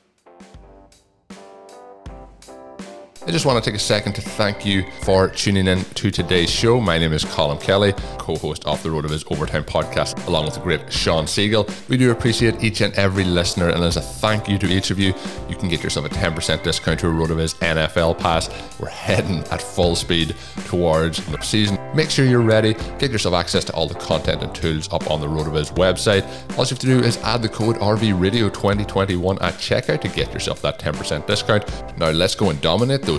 I 3.30 3.32
just 3.32 3.46
want 3.46 3.64
to 3.64 3.70
take 3.70 3.78
a 3.78 3.84
second 3.84 4.14
to 4.14 4.22
thank 4.22 4.66
you 4.66 4.84
for 5.04 5.30
tuning 5.30 5.68
in 5.68 5.84
to 5.84 6.10
today's 6.10 6.50
show. 6.50 6.82
My 6.82 6.98
name 6.98 7.14
is 7.14 7.24
Colin 7.24 7.60
Kelly, 7.60 7.94
co 8.18 8.36
host 8.36 8.66
of 8.66 8.82
the 8.82 8.90
RotoViz 8.90 9.32
Overtime 9.32 9.64
podcast, 9.64 10.26
along 10.26 10.46
with 10.46 10.56
the 10.56 10.62
great 10.62 10.92
Shawn 10.92 11.26
Siegele. 11.26 11.70
We 11.90 11.98
do 11.98 12.10
appreciate 12.10 12.64
each 12.64 12.82
and 12.82 12.92
every 12.96 13.24
listener, 13.24 13.70
and 13.70 13.84
as 13.84 13.98
a 13.98 14.02
thank 14.02 14.50
you 14.50 14.58
to 14.58 14.66
each 14.66 14.90
of 14.90 14.98
you, 14.98 15.14
you 15.48 15.56
can 15.56 15.70
get 15.70 15.84
yourself 15.84 16.08
a 16.08 16.10
10% 16.10 16.64
discount 16.64 17.02
to 17.02 17.08
a 17.08 17.12
RotoViz 17.12 17.54
NFL 17.60 18.18
pass. 18.18 18.50
We're 18.80 18.90
heading 18.90 19.44
at 19.52 19.62
full 19.62 19.96
speed 19.96 20.36
towards 20.66 21.24
the 21.28 21.40
season. 21.42 21.78
Make 21.94 22.10
sure 22.10 22.26
you're 22.26 22.42
ready, 22.42 22.74
get 22.98 23.12
yourself 23.12 23.36
access 23.36 23.64
to 23.66 23.74
all 23.74 23.88
the 23.88 23.94
content 23.94 24.42
and 24.42 24.56
tools 24.56 24.92
up 24.92 25.10
on 25.10 25.22
the 25.22 25.28
RotoViz 25.28 25.76
website. 25.76 26.24
All 26.58 26.64
you 26.66 26.70
have 26.70 26.80
to 26.80 26.88
do 26.88 27.00
is 27.00 27.18
add 27.18 27.44
the 27.44 27.50
code 27.50 27.76
RVRadio2021 27.78 29.42
at 29.42 29.54
checkout 29.56 30.02
to 30.02 30.08
get 30.08 30.34
yourself 30.34 30.64
that 30.64 30.80
10% 30.80 31.28
discount. 31.28 31.98
Now, 32.00 32.10
let's 32.10 32.34
go 32.34 32.50
and 32.50 32.60
dominate 32.62 33.04
those 33.04 33.19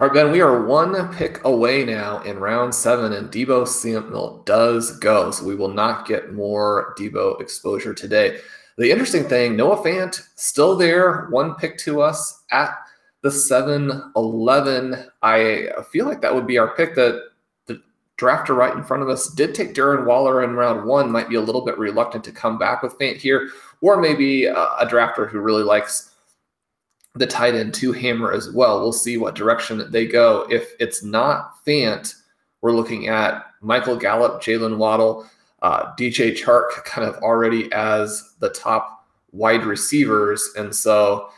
All 0.00 0.06
right, 0.06 0.14
Ben, 0.14 0.30
we 0.30 0.40
are 0.40 0.64
one 0.64 1.12
pick 1.12 1.42
away 1.42 1.84
now 1.84 2.20
in 2.20 2.38
round 2.38 2.72
seven, 2.72 3.14
and 3.14 3.32
Deebo 3.32 3.66
Samuel 3.66 4.44
does 4.46 4.96
go. 5.00 5.32
So 5.32 5.44
we 5.44 5.56
will 5.56 5.74
not 5.74 6.06
get 6.06 6.32
more 6.32 6.94
Deebo 6.96 7.40
exposure 7.40 7.92
today. 7.92 8.38
The 8.76 8.92
interesting 8.92 9.24
thing, 9.24 9.56
Noah 9.56 9.82
Fant 9.82 10.22
still 10.36 10.76
there, 10.76 11.26
one 11.30 11.56
pick 11.56 11.78
to 11.78 12.00
us 12.00 12.44
at 12.52 12.78
the 13.22 13.30
7 13.32 14.12
11. 14.14 15.04
I 15.20 15.70
feel 15.90 16.06
like 16.06 16.20
that 16.20 16.32
would 16.32 16.46
be 16.46 16.58
our 16.58 16.76
pick 16.76 16.94
that 16.94 17.30
the 17.66 17.82
drafter 18.18 18.54
right 18.54 18.76
in 18.76 18.84
front 18.84 19.02
of 19.02 19.08
us 19.08 19.34
did 19.34 19.52
take 19.52 19.74
Darren 19.74 20.06
Waller 20.06 20.44
in 20.44 20.54
round 20.54 20.86
one, 20.86 21.10
might 21.10 21.28
be 21.28 21.34
a 21.34 21.40
little 21.40 21.64
bit 21.64 21.76
reluctant 21.76 22.22
to 22.22 22.30
come 22.30 22.56
back 22.56 22.84
with 22.84 22.96
Fant 23.00 23.16
here, 23.16 23.50
or 23.80 24.00
maybe 24.00 24.44
a 24.44 24.86
drafter 24.86 25.28
who 25.28 25.40
really 25.40 25.64
likes 25.64 26.07
the 27.18 27.26
tight 27.26 27.54
end 27.54 27.74
two 27.74 27.92
hammer 27.92 28.32
as 28.32 28.50
well. 28.52 28.80
We'll 28.80 28.92
see 28.92 29.16
what 29.16 29.34
direction 29.34 29.90
they 29.90 30.06
go. 30.06 30.46
If 30.50 30.72
it's 30.80 31.02
not 31.02 31.64
Fant, 31.66 32.14
we're 32.60 32.72
looking 32.72 33.08
at 33.08 33.44
Michael 33.60 33.96
Gallup, 33.96 34.42
Jaylen 34.42 34.76
Waddle, 34.76 35.26
uh, 35.62 35.94
DJ 35.96 36.36
Chark 36.36 36.84
kind 36.84 37.08
of 37.08 37.16
already 37.16 37.72
as 37.72 38.34
the 38.40 38.50
top 38.50 39.06
wide 39.32 39.64
receivers. 39.64 40.50
And 40.56 40.74
so 40.74 41.28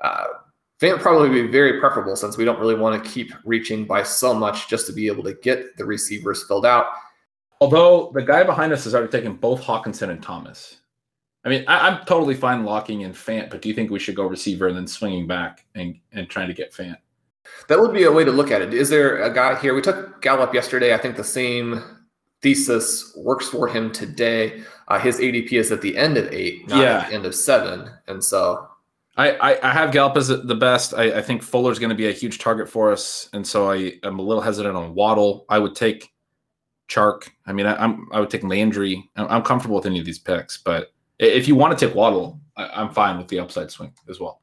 uh, 0.00 0.24
Fant 0.80 1.00
probably 1.00 1.42
be 1.42 1.48
very 1.48 1.80
preferable 1.80 2.16
since 2.16 2.36
we 2.36 2.44
don't 2.44 2.58
really 2.58 2.74
want 2.74 3.02
to 3.02 3.10
keep 3.10 3.32
reaching 3.44 3.84
by 3.84 4.02
so 4.02 4.34
much 4.34 4.68
just 4.68 4.86
to 4.86 4.92
be 4.92 5.06
able 5.06 5.24
to 5.24 5.34
get 5.34 5.76
the 5.76 5.84
receivers 5.84 6.44
filled 6.46 6.66
out. 6.66 6.86
Although 7.60 8.10
the 8.14 8.22
guy 8.22 8.42
behind 8.42 8.72
us 8.72 8.84
has 8.84 8.94
already 8.94 9.10
taken 9.10 9.34
both 9.36 9.62
Hockenson 9.62 10.10
and 10.10 10.22
Thomas. 10.22 10.78
I 11.44 11.50
mean, 11.50 11.64
I, 11.68 11.88
am 11.88 12.04
totally 12.06 12.34
fine 12.34 12.64
locking 12.64 13.02
in 13.02 13.12
Fant, 13.12 13.50
but 13.50 13.60
do 13.60 13.68
you 13.68 13.74
think 13.74 13.90
we 13.90 13.98
should 13.98 14.16
go 14.16 14.24
receiver 14.24 14.68
and 14.68 14.76
then 14.76 14.86
swinging 14.86 15.26
back 15.26 15.66
and, 15.74 15.98
and 16.12 16.28
trying 16.28 16.48
to 16.48 16.54
get 16.54 16.72
Fant? 16.72 16.96
That 17.68 17.78
would 17.78 17.92
be 17.92 18.04
a 18.04 18.12
way 18.12 18.24
to 18.24 18.32
look 18.32 18.50
at 18.50 18.62
it. 18.62 18.72
Is 18.72 18.88
there 18.88 19.22
a 19.22 19.32
guy 19.32 19.58
here? 19.60 19.74
We 19.74 19.82
took 19.82 20.22
Gallup 20.22 20.54
yesterday. 20.54 20.94
I 20.94 20.98
think 20.98 21.16
the 21.16 21.24
same 21.24 21.82
thesis 22.40 23.14
works 23.16 23.48
for 23.48 23.68
him 23.68 23.92
today. 23.92 24.62
Uh, 24.88 24.98
his 24.98 25.18
ADP 25.18 25.52
is 25.52 25.70
at 25.70 25.82
the 25.82 25.96
end 25.96 26.16
of 26.16 26.32
eight, 26.32 26.66
not 26.68 26.82
yeah. 26.82 26.98
at 26.98 27.08
the 27.08 27.14
end 27.14 27.26
of 27.26 27.34
seven. 27.34 27.90
And 28.06 28.24
so 28.24 28.66
I, 29.16 29.32
I, 29.32 29.70
I 29.70 29.72
have 29.72 29.92
Gallup 29.92 30.16
as 30.16 30.28
the 30.28 30.54
best. 30.54 30.94
I, 30.94 31.18
I 31.18 31.22
think 31.22 31.42
Fuller's 31.42 31.78
going 31.78 31.90
to 31.90 31.96
be 31.96 32.08
a 32.08 32.12
huge 32.12 32.38
target 32.38 32.68
for 32.68 32.90
us. 32.90 33.28
And 33.34 33.46
so 33.46 33.70
I 33.70 33.92
am 34.02 34.18
a 34.18 34.22
little 34.22 34.42
hesitant 34.42 34.76
on 34.76 34.94
Waddle. 34.94 35.44
I 35.50 35.58
would 35.58 35.74
take 35.74 36.10
Chark. 36.88 37.28
I 37.46 37.52
mean, 37.52 37.66
I, 37.66 37.82
am 37.82 38.08
I 38.12 38.20
would 38.20 38.30
take 38.30 38.42
Landry. 38.44 39.10
I'm, 39.16 39.28
I'm 39.28 39.42
comfortable 39.42 39.76
with 39.76 39.86
any 39.86 39.98
of 39.98 40.06
these 40.06 40.18
picks, 40.18 40.58
but 40.58 40.93
if 41.18 41.48
you 41.48 41.54
want 41.54 41.76
to 41.76 41.86
take 41.86 41.94
Waddle, 41.94 42.40
I, 42.56 42.82
am 42.82 42.90
fine 42.90 43.18
with 43.18 43.28
the 43.28 43.38
upside 43.38 43.70
swing 43.70 43.92
as 44.08 44.20
well. 44.20 44.42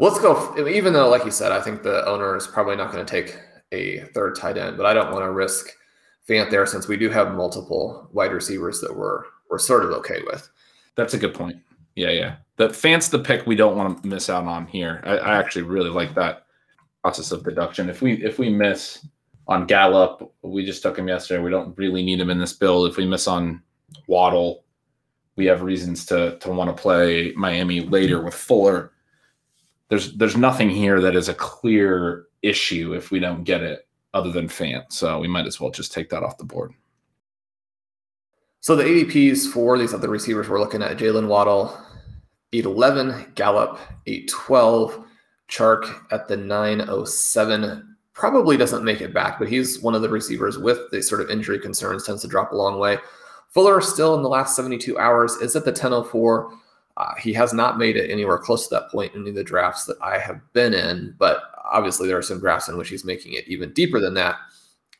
Let's 0.00 0.18
go. 0.18 0.68
Even 0.68 0.92
though, 0.92 1.08
like 1.08 1.24
you 1.24 1.30
said, 1.30 1.52
I 1.52 1.60
think 1.60 1.82
the 1.82 2.06
owner 2.06 2.36
is 2.36 2.46
probably 2.46 2.76
not 2.76 2.92
going 2.92 3.04
to 3.04 3.10
take 3.10 3.38
a 3.72 4.00
third 4.12 4.36
tight 4.36 4.58
end, 4.58 4.76
but 4.76 4.86
I 4.86 4.94
don't 4.94 5.12
want 5.12 5.24
to 5.24 5.30
risk 5.30 5.70
Fant 6.28 6.50
there 6.50 6.66
since 6.66 6.88
we 6.88 6.96
do 6.96 7.10
have 7.10 7.34
multiple 7.34 8.08
wide 8.12 8.32
receivers 8.32 8.80
that 8.80 8.94
we're 8.94 9.22
we're 9.50 9.58
sort 9.58 9.84
of 9.84 9.90
okay 9.90 10.20
with. 10.26 10.48
That's 10.96 11.14
a 11.14 11.18
good 11.18 11.34
point. 11.34 11.56
Yeah, 11.94 12.10
yeah. 12.10 12.36
The 12.56 12.68
Fant's 12.68 13.08
the 13.08 13.18
pick 13.18 13.46
we 13.46 13.56
don't 13.56 13.76
want 13.76 14.02
to 14.02 14.08
miss 14.08 14.30
out 14.30 14.44
on 14.46 14.66
here. 14.66 15.02
I, 15.04 15.18
I 15.18 15.36
actually 15.36 15.62
really 15.62 15.90
like 15.90 16.14
that 16.14 16.46
process 17.02 17.30
of 17.30 17.44
deduction. 17.44 17.90
If 17.90 18.02
we 18.02 18.14
if 18.24 18.38
we 18.38 18.48
miss 18.48 19.06
on 19.46 19.66
Gallup, 19.66 20.32
we 20.42 20.64
just 20.64 20.82
took 20.82 20.98
him 20.98 21.08
yesterday. 21.08 21.42
We 21.42 21.50
don't 21.50 21.76
really 21.76 22.02
need 22.02 22.20
him 22.20 22.30
in 22.30 22.38
this 22.38 22.54
build. 22.54 22.90
If 22.90 22.96
we 22.96 23.06
miss 23.06 23.28
on 23.28 23.62
Waddle, 24.06 24.63
we 25.36 25.46
have 25.46 25.62
reasons 25.62 26.04
to 26.06 26.38
to 26.38 26.50
want 26.50 26.74
to 26.74 26.80
play 26.80 27.32
Miami 27.36 27.80
later 27.80 28.22
with 28.22 28.34
Fuller. 28.34 28.92
There's 29.88 30.14
there's 30.14 30.36
nothing 30.36 30.70
here 30.70 31.00
that 31.00 31.16
is 31.16 31.28
a 31.28 31.34
clear 31.34 32.26
issue 32.42 32.94
if 32.94 33.10
we 33.10 33.18
don't 33.18 33.44
get 33.44 33.62
it 33.62 33.88
other 34.12 34.30
than 34.30 34.48
Fant. 34.48 34.92
So 34.92 35.18
we 35.18 35.28
might 35.28 35.46
as 35.46 35.60
well 35.60 35.70
just 35.70 35.92
take 35.92 36.08
that 36.10 36.22
off 36.22 36.38
the 36.38 36.44
board. 36.44 36.72
So 38.60 38.76
the 38.76 38.84
ADPs 38.84 39.52
for 39.52 39.76
these 39.76 39.92
other 39.92 40.08
receivers 40.08 40.48
we're 40.48 40.60
looking 40.60 40.82
at 40.82 40.96
Jaylen 40.96 41.28
Waddle, 41.28 41.76
811, 42.54 43.32
Gallup, 43.34 43.78
812, 44.06 45.04
Chark 45.50 45.94
at 46.12 46.28
the 46.28 46.36
907. 46.36 47.96
Probably 48.14 48.56
doesn't 48.56 48.84
make 48.84 49.00
it 49.02 49.12
back, 49.12 49.38
but 49.38 49.48
he's 49.48 49.82
one 49.82 49.94
of 49.94 50.00
the 50.00 50.08
receivers 50.08 50.56
with 50.56 50.90
the 50.90 51.02
sort 51.02 51.20
of 51.20 51.30
injury 51.30 51.58
concerns, 51.58 52.06
tends 52.06 52.22
to 52.22 52.28
drop 52.28 52.52
a 52.52 52.56
long 52.56 52.78
way. 52.78 52.96
Fuller 53.54 53.80
still 53.80 54.16
in 54.16 54.22
the 54.22 54.28
last 54.28 54.56
72 54.56 54.98
hours 54.98 55.36
is 55.36 55.54
at 55.54 55.64
the 55.64 55.70
1004. 55.70 56.52
Uh, 56.96 57.14
he 57.20 57.32
has 57.32 57.52
not 57.52 57.78
made 57.78 57.96
it 57.96 58.10
anywhere 58.10 58.36
close 58.36 58.66
to 58.66 58.74
that 58.74 58.90
point 58.90 59.14
in 59.14 59.20
any 59.20 59.30
of 59.30 59.36
the 59.36 59.44
drafts 59.44 59.84
that 59.84 59.96
I 60.02 60.18
have 60.18 60.40
been 60.52 60.74
in, 60.74 61.14
but 61.18 61.40
obviously 61.64 62.08
there 62.08 62.18
are 62.18 62.22
some 62.22 62.40
drafts 62.40 62.68
in 62.68 62.76
which 62.76 62.88
he's 62.88 63.04
making 63.04 63.34
it 63.34 63.46
even 63.46 63.72
deeper 63.72 64.00
than 64.00 64.14
that. 64.14 64.36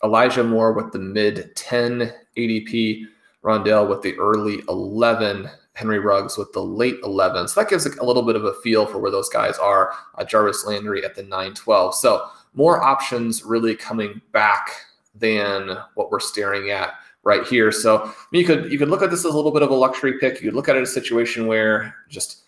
Elijah 0.04 0.44
Moore 0.44 0.72
with 0.72 0.92
the 0.92 1.00
mid 1.00 1.54
10 1.56 2.12
ADP, 2.36 3.06
Rondale 3.42 3.88
with 3.88 4.02
the 4.02 4.16
early 4.18 4.62
11, 4.68 5.48
Henry 5.72 5.98
Ruggs 5.98 6.38
with 6.38 6.52
the 6.52 6.62
late 6.62 6.98
11. 7.02 7.48
So 7.48 7.60
that 7.60 7.70
gives 7.70 7.86
a 7.86 8.04
little 8.04 8.22
bit 8.22 8.36
of 8.36 8.44
a 8.44 8.54
feel 8.62 8.86
for 8.86 8.98
where 8.98 9.10
those 9.10 9.28
guys 9.28 9.58
are. 9.58 9.94
Uh, 10.14 10.24
Jarvis 10.24 10.64
Landry 10.64 11.04
at 11.04 11.16
the 11.16 11.22
912. 11.24 11.96
So 11.96 12.28
more 12.54 12.80
options 12.80 13.44
really 13.44 13.74
coming 13.74 14.20
back 14.30 14.70
than 15.16 15.76
what 15.94 16.12
we're 16.12 16.20
staring 16.20 16.70
at 16.70 16.94
right 17.24 17.46
here. 17.46 17.72
So 17.72 18.12
you 18.30 18.44
could 18.44 18.70
you 18.70 18.78
could 18.78 18.88
look 18.88 19.02
at 19.02 19.10
this 19.10 19.20
as 19.20 19.32
a 19.32 19.36
little 19.36 19.50
bit 19.50 19.62
of 19.62 19.70
a 19.70 19.74
luxury 19.74 20.18
pick. 20.18 20.40
You 20.40 20.50
could 20.50 20.54
look 20.54 20.68
at 20.68 20.76
it 20.76 20.82
as 20.82 20.90
a 20.90 20.92
situation 20.92 21.46
where 21.46 21.94
just 22.08 22.42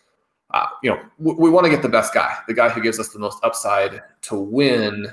uh, 0.51 0.67
you 0.83 0.91
know 0.91 1.01
we, 1.19 1.35
we 1.35 1.51
want 1.51 1.65
to 1.65 1.71
get 1.71 1.83
the 1.83 1.89
best 1.89 2.15
guy, 2.15 2.37
the 2.47 2.55
guy 2.55 2.69
who 2.69 2.81
gives 2.81 3.01
us 3.01 3.09
the 3.09 3.19
most 3.19 3.43
upside 3.43 4.03
to 4.23 4.37
win. 4.37 5.09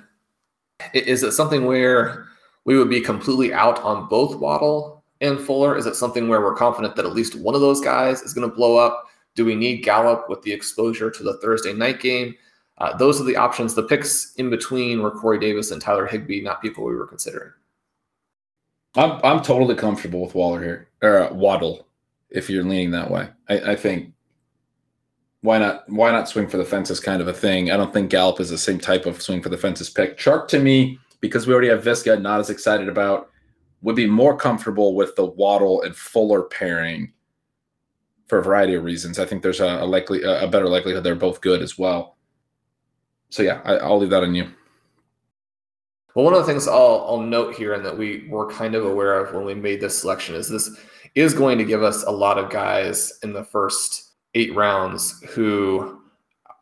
Is 0.93 1.23
it 1.23 1.31
something 1.31 1.65
where 1.65 2.25
we 2.65 2.77
would 2.77 2.89
be 2.89 3.01
completely 3.01 3.53
out 3.53 3.81
on 3.81 4.07
both 4.07 4.35
Waddle 4.35 5.03
and 5.21 5.39
Fuller? 5.39 5.77
Is 5.77 5.85
it 5.85 5.95
something 5.95 6.27
where 6.27 6.41
we're 6.41 6.55
confident 6.55 6.95
that 6.95 7.05
at 7.05 7.13
least 7.13 7.35
one 7.35 7.55
of 7.55 7.61
those 7.61 7.81
guys 7.81 8.21
is 8.21 8.33
going 8.33 8.49
to 8.49 8.55
blow 8.55 8.77
up? 8.77 9.05
Do 9.35 9.45
we 9.45 9.55
need 9.55 9.83
Gallup 9.83 10.29
with 10.29 10.41
the 10.43 10.51
exposure 10.51 11.09
to 11.09 11.23
the 11.23 11.37
Thursday 11.37 11.73
night 11.73 11.99
game? 11.99 12.35
Uh, 12.79 12.95
those 12.97 13.21
are 13.21 13.23
the 13.23 13.37
options. 13.37 13.73
The 13.73 13.83
picks 13.83 14.33
in 14.35 14.49
between 14.49 15.01
were 15.01 15.11
Corey 15.11 15.39
Davis 15.39 15.71
and 15.71 15.81
Tyler 15.81 16.05
Higbee, 16.05 16.41
not 16.41 16.61
people 16.61 16.83
we 16.83 16.95
were 16.95 17.07
considering. 17.07 17.51
I'm 18.95 19.19
I'm 19.23 19.41
totally 19.41 19.75
comfortable 19.75 20.21
with 20.21 20.35
Waller 20.35 20.61
here 20.61 20.89
or 21.01 21.19
uh, 21.19 21.33
Waddle, 21.33 21.87
if 22.29 22.49
you're 22.49 22.63
leaning 22.63 22.91
that 22.91 23.09
way. 23.09 23.29
I, 23.49 23.71
I 23.71 23.75
think 23.75 24.13
why 25.41 25.57
not 25.57 25.83
why 25.89 26.11
not 26.11 26.29
swing 26.29 26.47
for 26.47 26.57
the 26.57 26.65
fences 26.65 26.99
kind 26.99 27.21
of 27.21 27.27
a 27.27 27.33
thing. 27.33 27.71
I 27.71 27.77
don't 27.77 27.93
think 27.93 28.09
Gallup 28.09 28.39
is 28.39 28.49
the 28.49 28.57
same 28.57 28.79
type 28.79 29.05
of 29.05 29.21
swing 29.21 29.41
for 29.41 29.49
the 29.49 29.57
fences 29.57 29.89
pick. 29.89 30.17
Chark 30.17 30.47
to 30.49 30.59
me, 30.59 30.99
because 31.21 31.47
we 31.47 31.53
already 31.53 31.69
have 31.69 31.83
Viska, 31.83 32.21
not 32.21 32.39
as 32.39 32.49
excited 32.49 32.87
about, 32.87 33.29
would 33.81 33.95
be 33.95 34.07
more 34.07 34.37
comfortable 34.37 34.95
with 34.95 35.15
the 35.15 35.25
Waddle 35.25 35.81
and 35.81 35.95
Fuller 35.95 36.43
pairing 36.43 37.11
for 38.27 38.37
a 38.37 38.43
variety 38.43 38.75
of 38.75 38.83
reasons. 38.83 39.19
I 39.19 39.25
think 39.25 39.43
there's 39.43 39.59
a, 39.59 39.79
a 39.81 39.85
likely 39.85 40.23
a 40.23 40.47
better 40.47 40.67
likelihood 40.67 41.03
they're 41.03 41.15
both 41.15 41.41
good 41.41 41.61
as 41.61 41.77
well. 41.77 42.17
So 43.29 43.41
yeah, 43.43 43.61
I, 43.65 43.77
I'll 43.77 43.97
leave 43.97 44.11
that 44.11 44.23
on 44.23 44.35
you. 44.35 44.49
Well, 46.15 46.25
one 46.25 46.33
of 46.33 46.39
the 46.39 46.45
things 46.45 46.67
I'll, 46.67 47.05
I'll 47.07 47.21
note 47.21 47.55
here 47.55 47.73
and 47.73 47.83
that 47.85 47.97
we 47.97 48.27
were 48.29 48.49
kind 48.51 48.75
of 48.75 48.85
aware 48.85 49.19
of 49.19 49.33
when 49.33 49.45
we 49.45 49.55
made 49.55 49.81
this 49.81 49.97
selection 49.97 50.35
is 50.35 50.47
this 50.47 50.69
is 51.15 51.33
going 51.33 51.57
to 51.57 51.65
give 51.65 51.81
us 51.81 52.03
a 52.03 52.11
lot 52.11 52.37
of 52.37 52.51
guys 52.51 53.19
in 53.23 53.33
the 53.33 53.43
first 53.43 54.11
eight 54.35 54.53
rounds 54.55 55.21
who 55.29 56.01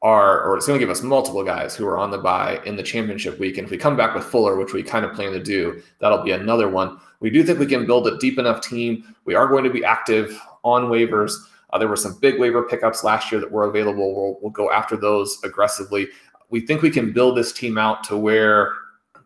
are, 0.02 0.42
or 0.44 0.58
it's 0.58 0.68
going 0.68 0.80
to 0.80 0.84
give 0.84 0.90
us 0.90 1.04
multiple 1.04 1.44
guys 1.44 1.76
who 1.76 1.86
are 1.86 1.98
on 1.98 2.12
the 2.12 2.18
bye 2.18 2.60
in 2.66 2.76
the 2.76 2.84
championship 2.84 3.40
week. 3.40 3.58
And 3.58 3.66
if 3.66 3.72
we 3.72 3.78
come 3.78 3.96
back 3.96 4.16
with 4.16 4.24
Fuller, 4.24 4.56
which 4.56 4.74
we 4.74 4.84
kind 4.84 5.06
of 5.06 5.14
plan 5.14 5.32
to 5.34 5.44
do, 5.44 5.82
that'll 6.00 6.24
be 6.24 6.32
another 6.32 6.70
one. 6.70 7.00
We 7.20 7.30
do 7.30 7.44
think 7.44 7.60
we 7.60 7.66
can 7.66 7.86
build 7.86 8.08
a 8.08 8.18
deep 8.18 8.40
enough 8.40 8.62
team. 8.62 9.16
We 9.26 9.36
are 9.36 9.48
going 9.48 9.64
to 9.64 9.70
be 9.70 9.86
active 9.86 10.40
on 10.64 10.86
waivers. 10.86 11.34
Uh, 11.72 11.78
there 11.78 11.88
were 11.88 11.96
some 11.96 12.18
big 12.20 12.40
waiver 12.40 12.64
pickups 12.64 13.04
last 13.04 13.32
year 13.32 13.40
that 13.40 13.52
were 13.52 13.66
available. 13.66 14.16
We'll, 14.16 14.40
we'll 14.42 14.52
go 14.52 14.72
after 14.72 14.98
those 14.98 15.38
aggressively. 15.44 16.08
We 16.50 16.62
think 16.62 16.82
we 16.82 16.90
can 16.90 17.14
build 17.14 17.38
this 17.38 17.54
team 17.54 17.78
out 17.78 18.04
to 18.06 18.18
where 18.18 18.74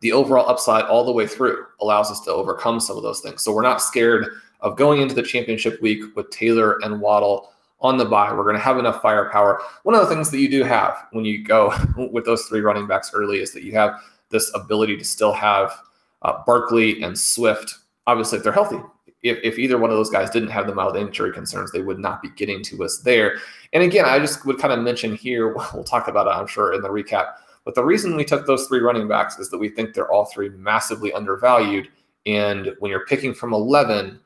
the 0.05 0.11
overall 0.11 0.47
upside 0.47 0.85
all 0.85 1.03
the 1.03 1.11
way 1.11 1.25
through 1.25 1.65
allows 1.81 2.11
us 2.11 2.21
to 2.21 2.31
overcome 2.31 2.79
some 2.79 2.95
of 2.95 3.01
those 3.01 3.21
things. 3.21 3.41
So 3.41 3.51
we're 3.51 3.63
not 3.63 3.81
scared 3.81 4.27
of 4.61 4.77
going 4.77 5.01
into 5.01 5.15
the 5.15 5.23
championship 5.23 5.81
week 5.81 6.15
with 6.15 6.29
Taylor 6.29 6.77
and 6.83 7.01
Waddle 7.01 7.51
on 7.79 7.97
the 7.97 8.05
bye. 8.05 8.31
We're 8.31 8.43
going 8.43 8.55
to 8.55 8.61
have 8.61 8.77
enough 8.77 9.01
firepower. 9.01 9.61
One 9.81 9.95
of 9.95 10.01
the 10.01 10.07
things 10.07 10.29
that 10.29 10.37
you 10.37 10.47
do 10.47 10.63
have 10.63 11.07
when 11.11 11.25
you 11.25 11.43
go 11.43 11.73
with 12.11 12.23
those 12.23 12.45
three 12.45 12.61
running 12.61 12.85
backs 12.85 13.13
early 13.15 13.39
is 13.39 13.51
that 13.53 13.63
you 13.63 13.71
have 13.71 13.99
this 14.29 14.51
ability 14.53 14.95
to 14.97 15.03
still 15.03 15.33
have 15.33 15.73
uh, 16.21 16.43
Barkley 16.45 17.01
and 17.01 17.17
Swift. 17.17 17.79
Obviously, 18.05 18.37
if 18.37 18.43
they're 18.43 18.53
healthy, 18.53 18.77
if, 19.23 19.39
if 19.41 19.57
either 19.57 19.79
one 19.79 19.89
of 19.89 19.97
those 19.97 20.11
guys 20.11 20.29
didn't 20.29 20.49
have 20.49 20.67
the 20.67 20.75
mild 20.75 20.97
injury 20.97 21.33
concerns, 21.33 21.71
they 21.71 21.81
would 21.81 21.97
not 21.97 22.21
be 22.21 22.29
getting 22.35 22.61
to 22.61 22.83
us 22.83 22.99
there. 22.99 23.39
And 23.73 23.81
again, 23.81 24.05
I 24.05 24.19
just 24.19 24.45
would 24.45 24.59
kind 24.59 24.71
of 24.71 24.81
mention 24.81 25.15
here, 25.15 25.55
we'll 25.73 25.83
talk 25.83 26.07
about 26.09 26.27
it, 26.27 26.39
I'm 26.39 26.45
sure, 26.45 26.75
in 26.75 26.83
the 26.83 26.89
recap 26.89 27.37
but 27.65 27.75
the 27.75 27.83
reason 27.83 28.15
we 28.15 28.23
took 28.23 28.45
those 28.45 28.67
three 28.67 28.79
running 28.79 29.07
backs 29.07 29.37
is 29.39 29.49
that 29.49 29.57
we 29.57 29.69
think 29.69 29.93
they're 29.93 30.11
all 30.11 30.25
three 30.25 30.49
massively 30.49 31.11
undervalued. 31.11 31.89
And 32.25 32.75
when 32.79 32.91
you're 32.91 33.05
picking 33.07 33.33
from 33.33 33.53
11, 33.53 34.19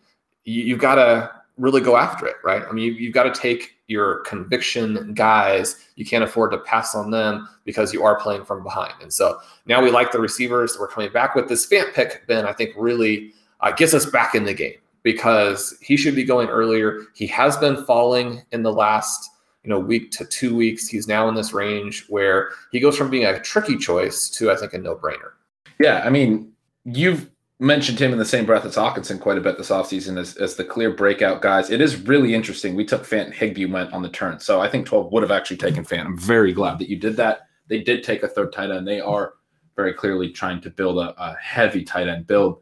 you, 0.43 0.73
have 0.73 0.81
got 0.81 0.95
to 0.95 1.31
really 1.57 1.81
go 1.81 1.95
after 1.95 2.27
it, 2.27 2.35
right? 2.43 2.63
I 2.67 2.71
mean, 2.73 2.85
you, 2.85 2.91
you've 2.93 3.13
got 3.13 3.33
to 3.33 3.41
take 3.41 3.75
your 3.87 4.19
conviction 4.19 5.13
guys. 5.13 5.87
You 5.95 6.05
can't 6.05 6.23
afford 6.23 6.51
to 6.51 6.59
pass 6.59 6.95
on 6.95 7.11
them 7.11 7.47
because 7.63 7.93
you 7.93 8.03
are 8.03 8.19
playing 8.19 8.43
from 8.43 8.61
behind. 8.61 8.93
And 9.01 9.11
so 9.11 9.39
now 9.65 9.81
we 9.81 9.89
like 9.89 10.11
the 10.11 10.19
receivers 10.19 10.77
we're 10.79 10.87
coming 10.87 11.11
back 11.11 11.33
with. 11.33 11.47
This 11.47 11.67
Fant 11.67 11.93
pick, 11.93 12.27
Ben, 12.27 12.45
I 12.45 12.53
think 12.53 12.71
really 12.77 13.33
uh, 13.61 13.71
gets 13.71 13.93
us 13.93 14.05
back 14.05 14.35
in 14.35 14.43
the 14.43 14.53
game 14.53 14.77
because 15.03 15.77
he 15.81 15.95
should 15.95 16.15
be 16.15 16.23
going 16.23 16.49
earlier. 16.49 17.01
He 17.15 17.25
has 17.27 17.57
been 17.57 17.85
falling 17.85 18.41
in 18.51 18.63
the 18.63 18.73
last 18.73 19.29
you 19.69 19.75
know 19.75 19.79
week 19.79 20.09
to 20.09 20.25
two 20.25 20.55
weeks 20.55 20.87
he's 20.87 21.07
now 21.07 21.29
in 21.29 21.35
this 21.35 21.53
range 21.53 22.07
where 22.09 22.49
he 22.71 22.79
goes 22.79 22.97
from 22.97 23.11
being 23.11 23.25
a 23.25 23.39
tricky 23.41 23.77
choice 23.77 24.27
to 24.27 24.49
i 24.49 24.55
think 24.55 24.73
a 24.73 24.79
no-brainer 24.79 25.33
yeah 25.79 26.01
i 26.03 26.09
mean 26.09 26.51
you've 26.85 27.29
mentioned 27.59 27.99
him 27.99 28.11
in 28.11 28.17
the 28.17 28.25
same 28.25 28.45
breath 28.45 28.65
as 28.65 28.77
Hockenson 28.77 29.19
quite 29.19 29.37
a 29.37 29.41
bit 29.41 29.57
this 29.57 29.69
offseason 29.69 30.17
as, 30.17 30.37
as 30.37 30.55
the 30.55 30.63
clear 30.63 30.91
breakout 30.91 31.41
guys. 31.41 31.69
It 31.69 31.81
is 31.81 32.01
really 32.03 32.33
interesting. 32.33 32.73
We 32.73 32.85
took 32.85 33.03
Fant 33.03 33.25
and 33.25 33.33
Higbee 33.33 33.65
went 33.65 33.91
on 33.91 34.01
the 34.01 34.07
turn. 34.07 34.39
So 34.39 34.61
I 34.61 34.69
think 34.69 34.85
12 34.85 35.11
would 35.11 35.23
have 35.23 35.31
actually 35.31 35.57
taken 35.57 35.83
Fant. 35.83 36.05
I'm 36.05 36.17
very 36.17 36.53
glad 36.53 36.79
that 36.79 36.87
you 36.87 36.95
did 36.95 37.17
that. 37.17 37.49
They 37.67 37.81
did 37.81 38.01
take 38.01 38.23
a 38.23 38.29
third 38.29 38.53
tight 38.53 38.71
end. 38.71 38.87
They 38.87 39.01
are 39.01 39.33
very 39.75 39.93
clearly 39.93 40.29
trying 40.29 40.61
to 40.61 40.69
build 40.69 40.99
a, 40.99 41.13
a 41.21 41.35
heavy 41.35 41.83
tight 41.83 42.07
end 42.07 42.27
build. 42.27 42.61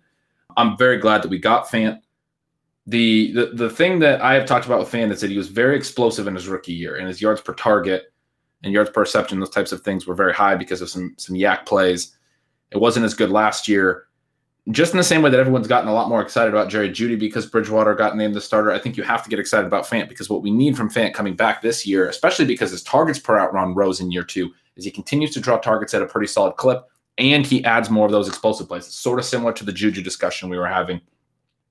I'm 0.57 0.75
very 0.77 0.97
glad 0.97 1.21
that 1.21 1.29
we 1.29 1.37
got 1.37 1.67
Fant. 1.67 1.99
The, 2.87 3.33
the 3.33 3.45
the 3.47 3.69
thing 3.69 3.99
that 3.99 4.21
I 4.21 4.33
have 4.33 4.45
talked 4.45 4.65
about 4.65 4.79
with 4.79 4.91
Fant 4.91 5.11
is 5.11 5.21
that 5.21 5.29
he 5.29 5.37
was 5.37 5.49
very 5.49 5.75
explosive 5.75 6.25
in 6.27 6.35
his 6.35 6.47
rookie 6.47 6.73
year, 6.73 6.95
and 6.95 7.07
his 7.07 7.21
yards 7.21 7.41
per 7.41 7.53
target 7.53 8.13
and 8.63 8.73
yards 8.73 8.89
per 8.89 9.01
reception, 9.01 9.39
those 9.39 9.49
types 9.49 9.71
of 9.71 9.81
things 9.81 10.07
were 10.07 10.15
very 10.15 10.33
high 10.33 10.55
because 10.55 10.81
of 10.81 10.89
some 10.89 11.13
some 11.17 11.35
YAC 11.35 11.65
plays. 11.65 12.15
It 12.71 12.77
wasn't 12.77 13.05
as 13.05 13.13
good 13.13 13.29
last 13.29 13.67
year 13.67 14.07
just 14.71 14.91
in 14.91 14.97
the 14.97 15.03
same 15.03 15.21
way 15.21 15.29
that 15.29 15.39
everyone's 15.39 15.67
gotten 15.67 15.87
a 15.87 15.93
lot 15.93 16.09
more 16.09 16.21
excited 16.21 16.53
about 16.53 16.69
Jerry 16.69 16.89
Jeudy 16.89 17.17
because 17.17 17.45
Bridgewater 17.45 17.95
got 17.95 18.17
named 18.17 18.35
the 18.35 18.41
starter, 18.41 18.71
I 18.71 18.79
think 18.79 18.97
you 18.97 19.03
have 19.03 19.23
to 19.23 19.29
get 19.29 19.39
excited 19.39 19.65
about 19.65 19.85
Fant 19.85 20.09
because 20.09 20.29
what 20.29 20.41
we 20.41 20.51
need 20.51 20.75
from 20.75 20.89
Fant 20.89 21.13
coming 21.13 21.35
back 21.35 21.61
this 21.61 21.87
year, 21.87 22.09
especially 22.09 22.45
because 22.45 22.71
his 22.71 22.83
targets 22.83 23.19
per 23.19 23.35
route 23.37 23.53
run 23.53 23.73
rose 23.73 24.01
in 24.01 24.11
year 24.11 24.23
two, 24.23 24.53
is 24.75 24.83
he 24.83 24.91
continues 24.91 25.33
to 25.33 25.39
draw 25.39 25.57
targets 25.57 25.93
at 25.93 26.01
a 26.01 26.05
pretty 26.05 26.27
solid 26.27 26.57
clip 26.57 26.85
and 27.17 27.45
he 27.45 27.63
adds 27.63 27.89
more 27.89 28.05
of 28.05 28.11
those 28.11 28.27
explosive 28.27 28.67
plays. 28.67 28.85
It's 28.85 28.95
sort 28.95 29.19
of 29.19 29.25
similar 29.25 29.53
to 29.53 29.63
the 29.63 29.71
Juju 29.71 30.01
discussion 30.01 30.49
we 30.49 30.57
were 30.57 30.67
having. 30.67 30.99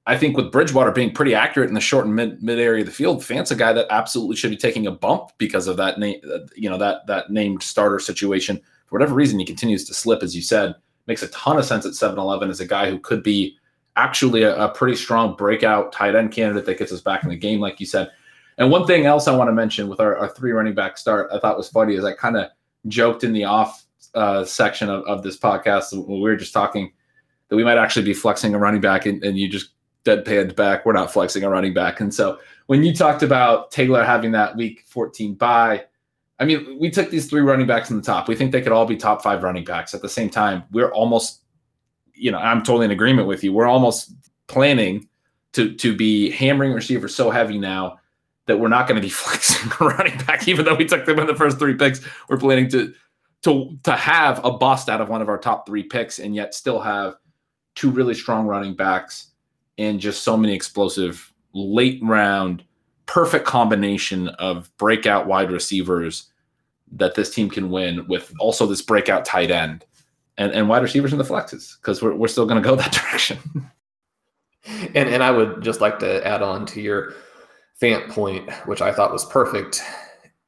I 0.07 0.17
think 0.17 0.37
with 0.37 0.53
Bridgewater 0.53 0.93
being 0.93 1.13
pretty 1.13 1.35
accurate 1.35 1.69
in 1.69 1.75
the 1.75 1.81
short 1.81 2.07
and 2.07 2.15
mid, 2.15 2.43
mid 2.43 2.61
area 2.61 2.83
of 2.83 2.87
the 2.87 2.93
field, 2.93 3.25
Fant's 3.25 3.51
a 3.51 3.57
guy 3.57 3.73
that 3.73 3.87
absolutely 3.91 4.37
should 4.37 4.51
be 4.51 4.57
taking 4.57 4.87
a 4.87 4.93
bump 4.93 5.31
because 5.39 5.67
of 5.67 5.77
that 5.79 5.99
name, 5.99 6.21
you 6.55 6.71
know, 6.71 6.79
that 6.79 7.07
that 7.09 7.31
named 7.31 7.63
starter 7.63 7.99
situation. 7.99 8.61
For 8.87 8.99
whatever 8.99 9.15
reason, 9.15 9.39
he 9.39 9.45
continues 9.45 9.85
to 9.85 9.95
slip, 9.95 10.23
as 10.23 10.37
you 10.37 10.43
said 10.43 10.77
makes 11.07 11.23
a 11.23 11.29
ton 11.29 11.59
of 11.59 11.65
sense 11.65 11.87
at 11.87 11.93
7-Eleven 11.93 12.51
as 12.51 12.61
a 12.61 12.67
guy 12.67 12.91
who 12.91 12.99
could 12.99 13.23
be 13.23 13.57
actually 13.97 14.43
a, 14.43 14.57
a, 14.57 14.69
pretty 14.69 14.97
strong 14.97 15.35
breakout 15.37 15.93
tight 15.93 16.15
end 16.15 16.33
candidate 16.33 16.67
that 16.67 16.79
gets 16.79 16.93
us 16.93 17.01
back 17.01 17.23
in 17.23 17.31
the 17.31 17.37
game, 17.37 17.61
like 17.61 17.81
you 17.81 17.87
said. 17.87 18.11
And 18.59 18.71
one 18.71 18.87
thing 18.87 19.07
else 19.07 19.29
I 19.29 19.37
want 19.37 19.49
to 19.49 19.53
mention 19.53 19.89
with 19.89 20.01
our, 20.01 20.17
our 20.17 20.29
three 20.29 20.53
running 20.53 20.75
back 20.75 20.99
start, 20.99 21.31
I 21.33 21.39
thought 21.39 21.57
was 21.57 21.69
funny 21.69 21.95
is 21.95 22.05
I 22.05 22.13
kind 22.13 22.37
of 22.37 22.51
joked 22.89 23.25
in 23.25 23.33
the 23.33 23.45
off 23.45 23.85
uh, 24.15 24.45
section 24.45 24.89
of, 24.89 25.05
of 25.05 25.23
this 25.23 25.39
podcast 25.39 25.93
when 25.93 26.21
we 26.21 26.29
were 26.29 26.37
just 26.37 26.53
talking 26.53 26.93
that 27.49 27.57
we 27.57 27.65
might 27.65 27.79
actually 27.79 28.05
be 28.05 28.15
flexing 28.15 28.55
a 28.55 28.59
running 28.59 28.81
back 28.81 29.07
and, 29.07 29.23
and 29.23 29.39
you 29.39 29.49
just 29.49 29.71
deadpanned 30.07 30.57
back. 30.57 30.87
We're 30.87 30.93
not 30.93 31.13
flexing 31.13 31.43
a 31.43 31.51
running 31.51 31.75
back. 31.75 32.01
And 32.01 32.15
so 32.15 32.39
when 32.67 32.83
you 32.85 32.95
talked 32.95 33.23
about 33.23 33.71
Taylor 33.71 34.05
having 34.05 34.33
that 34.33 34.57
week 34.57 34.85
14 34.87 35.35
bye, 35.35 35.85
I 36.39 36.45
mean, 36.45 36.79
we 36.79 36.91
took 36.91 37.11
these 37.11 37.29
three 37.29 37.41
running 37.41 37.67
backs 37.67 37.91
in 37.91 37.97
the 37.97 38.03
top. 38.03 38.29
We 38.29 38.37
think 38.37 38.53
they 38.53 38.61
could 38.61 38.73
all 38.73 38.87
be 38.87 38.97
top 38.97 39.23
five 39.23 39.43
running 39.43 39.65
backs. 39.65 39.95
At 39.95 40.03
the 40.03 40.09
same 40.09 40.31
time, 40.31 40.65
we're 40.71 40.93
almost, 40.93 41.43
you 42.15 42.31
know, 42.31 42.39
I'm 42.39 42.63
totally 42.63 42.85
in 42.85 42.91
agreement 42.91 43.27
with 43.27 43.43
you. 43.43 43.53
We're 43.53 43.67
almost 43.67 44.13
planning 44.47 45.09
to 45.55 45.75
to 45.75 45.97
be 45.97 46.31
hammering 46.31 46.73
receivers 46.73 47.15
so 47.15 47.31
heavy 47.31 47.59
now 47.59 47.99
that 48.47 48.59
we're 48.59 48.69
not 48.69 48.87
going 48.87 49.01
to 49.01 49.03
be 49.03 49.09
flexing 49.23 49.73
a 49.81 49.85
running 49.85 50.19
back, 50.27 50.47
even 50.47 50.65
though 50.65 50.75
we 50.75 50.85
took 50.85 51.07
them 51.07 51.19
in 51.19 51.27
the 51.27 51.35
first 51.35 51.59
three 51.59 51.75
picks. 51.75 52.01
We're 52.29 52.37
planning 52.37 52.69
to 52.71 52.93
to 53.45 53.79
to 53.85 53.93
have 53.93 54.45
a 54.45 54.51
bust 54.51 54.91
out 54.91 55.01
of 55.01 55.09
one 55.09 55.23
of 55.23 55.29
our 55.29 55.39
top 55.39 55.67
three 55.67 55.83
picks, 55.83 56.19
and 56.19 56.35
yet 56.35 56.55
still 56.55 56.81
have 56.81 57.15
two 57.75 57.91
really 57.91 58.15
strong 58.15 58.47
running 58.47 58.75
backs 58.75 59.33
and 59.79 60.01
just 60.01 60.23
so 60.23 60.37
many 60.37 60.55
explosive 60.55 61.33
late 61.53 62.01
round 62.03 62.65
perfect 63.07 63.47
combination 63.47 64.29
of 64.29 64.75
breakout 64.79 65.27
wide 65.27 65.51
receivers 65.51 66.31
that 66.93 67.15
this 67.15 67.33
team 67.35 67.49
can 67.49 67.71
win 67.71 68.07
with 68.09 68.33
also 68.39 68.67
this 68.67 68.83
breakout 68.83 69.25
tight 69.25 69.51
end 69.51 69.85
and, 70.39 70.53
and 70.53 70.69
wide 70.69 70.83
receivers 70.83 71.13
in 71.13 71.19
the 71.19 71.25
flexes 71.25 71.77
because 71.81 72.03
we're, 72.03 72.15
we're 72.15 72.29
still 72.29 72.47
going 72.47 72.63
to 72.63 72.69
go 72.69 72.77
that 72.77 72.93
direction. 72.93 73.39
and, 74.95 75.09
and 75.09 75.23
I 75.23 75.31
would 75.31 75.63
just 75.63 75.81
like 75.81 75.99
to 76.01 76.27
add 76.27 76.43
on 76.43 76.67
to 76.67 76.81
your 76.81 77.15
Fant 77.81 78.09
point, 78.09 78.51
which 78.65 78.81
I 78.81 78.93
thought 78.93 79.13
was 79.13 79.25
perfect, 79.27 79.83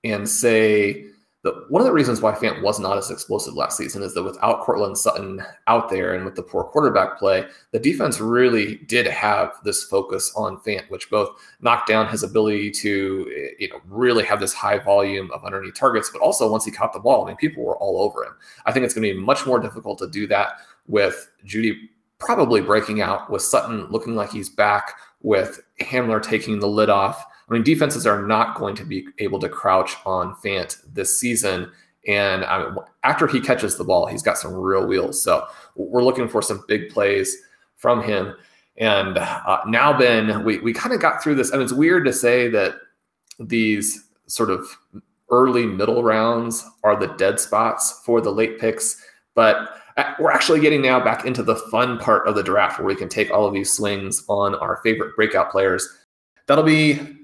and 0.02 0.28
say 0.28 1.07
the, 1.48 1.64
one 1.68 1.80
of 1.80 1.86
the 1.86 1.92
reasons 1.92 2.20
why 2.20 2.32
Fant 2.32 2.62
was 2.62 2.78
not 2.78 2.98
as 2.98 3.10
explosive 3.10 3.54
last 3.54 3.76
season 3.76 4.02
is 4.02 4.12
that 4.14 4.22
without 4.22 4.60
Courtland 4.60 4.98
Sutton 4.98 5.42
out 5.66 5.88
there 5.88 6.14
and 6.14 6.24
with 6.24 6.34
the 6.34 6.42
poor 6.42 6.64
quarterback 6.64 7.18
play, 7.18 7.46
the 7.72 7.78
defense 7.78 8.20
really 8.20 8.76
did 8.86 9.06
have 9.06 9.52
this 9.64 9.84
focus 9.84 10.32
on 10.36 10.58
Fant, 10.58 10.88
which 10.90 11.08
both 11.10 11.30
knocked 11.60 11.88
down 11.88 12.08
his 12.08 12.22
ability 12.22 12.70
to 12.70 13.54
you 13.58 13.68
know 13.68 13.80
really 13.88 14.24
have 14.24 14.40
this 14.40 14.52
high 14.52 14.78
volume 14.78 15.30
of 15.32 15.44
underneath 15.44 15.74
targets, 15.74 16.10
but 16.10 16.20
also 16.20 16.50
once 16.50 16.64
he 16.64 16.70
caught 16.70 16.92
the 16.92 17.00
ball, 17.00 17.24
I 17.24 17.28
mean, 17.28 17.36
people 17.36 17.64
were 17.64 17.78
all 17.78 18.02
over 18.02 18.24
him. 18.24 18.34
I 18.66 18.72
think 18.72 18.84
it's 18.84 18.94
going 18.94 19.08
to 19.08 19.14
be 19.14 19.20
much 19.20 19.46
more 19.46 19.58
difficult 19.58 19.98
to 20.00 20.08
do 20.08 20.26
that 20.26 20.58
with 20.86 21.30
Jeudy 21.46 21.76
probably 22.18 22.60
breaking 22.60 23.00
out, 23.00 23.30
with 23.30 23.42
Sutton 23.42 23.86
looking 23.90 24.16
like 24.16 24.30
he's 24.30 24.48
back, 24.48 24.94
with 25.22 25.60
Hamler 25.80 26.22
taking 26.22 26.58
the 26.58 26.68
lid 26.68 26.90
off 26.90 27.24
I 27.48 27.52
mean, 27.52 27.62
defenses 27.62 28.06
are 28.06 28.26
not 28.26 28.56
going 28.56 28.74
to 28.76 28.84
be 28.84 29.06
able 29.18 29.38
to 29.40 29.48
crouch 29.48 29.96
on 30.04 30.34
Fant 30.36 30.76
this 30.92 31.18
season. 31.18 31.70
And 32.06 32.44
I 32.44 32.64
mean, 32.64 32.76
after 33.04 33.26
he 33.26 33.40
catches 33.40 33.76
the 33.76 33.84
ball, 33.84 34.06
he's 34.06 34.22
got 34.22 34.38
some 34.38 34.54
real 34.54 34.86
wheels. 34.86 35.22
So 35.22 35.46
we're 35.74 36.04
looking 36.04 36.28
for 36.28 36.42
some 36.42 36.64
big 36.68 36.90
plays 36.90 37.36
from 37.76 38.02
him. 38.02 38.34
And 38.76 39.18
uh, 39.18 39.60
now, 39.66 39.96
Ben, 39.96 40.44
we, 40.44 40.58
we 40.58 40.72
kind 40.72 40.94
of 40.94 41.00
got 41.00 41.22
through 41.22 41.34
this. 41.36 41.52
I 41.52 41.56
mean, 41.56 41.64
it's 41.64 41.72
weird 41.72 42.04
to 42.04 42.12
say 42.12 42.48
that 42.48 42.76
these 43.40 44.08
sort 44.26 44.50
of 44.50 44.66
early 45.30 45.66
middle 45.66 46.02
rounds 46.02 46.64
are 46.84 46.98
the 46.98 47.08
dead 47.14 47.40
spots 47.40 48.02
for 48.04 48.20
the 48.20 48.30
late 48.30 48.58
picks, 48.58 49.02
but 49.34 49.82
uh, 49.96 50.14
we're 50.20 50.30
actually 50.30 50.60
getting 50.60 50.80
now 50.80 51.02
back 51.02 51.24
into 51.24 51.42
the 51.42 51.56
fun 51.56 51.98
part 51.98 52.26
of 52.26 52.34
the 52.34 52.42
draft 52.42 52.78
where 52.78 52.86
we 52.86 52.94
can 52.94 53.08
take 53.08 53.30
all 53.30 53.46
of 53.46 53.52
these 53.52 53.72
swings 53.72 54.24
on 54.28 54.54
our 54.56 54.80
favorite 54.82 55.14
breakout 55.16 55.50
players. 55.50 55.88
That'll 56.46 56.64
be 56.64 57.17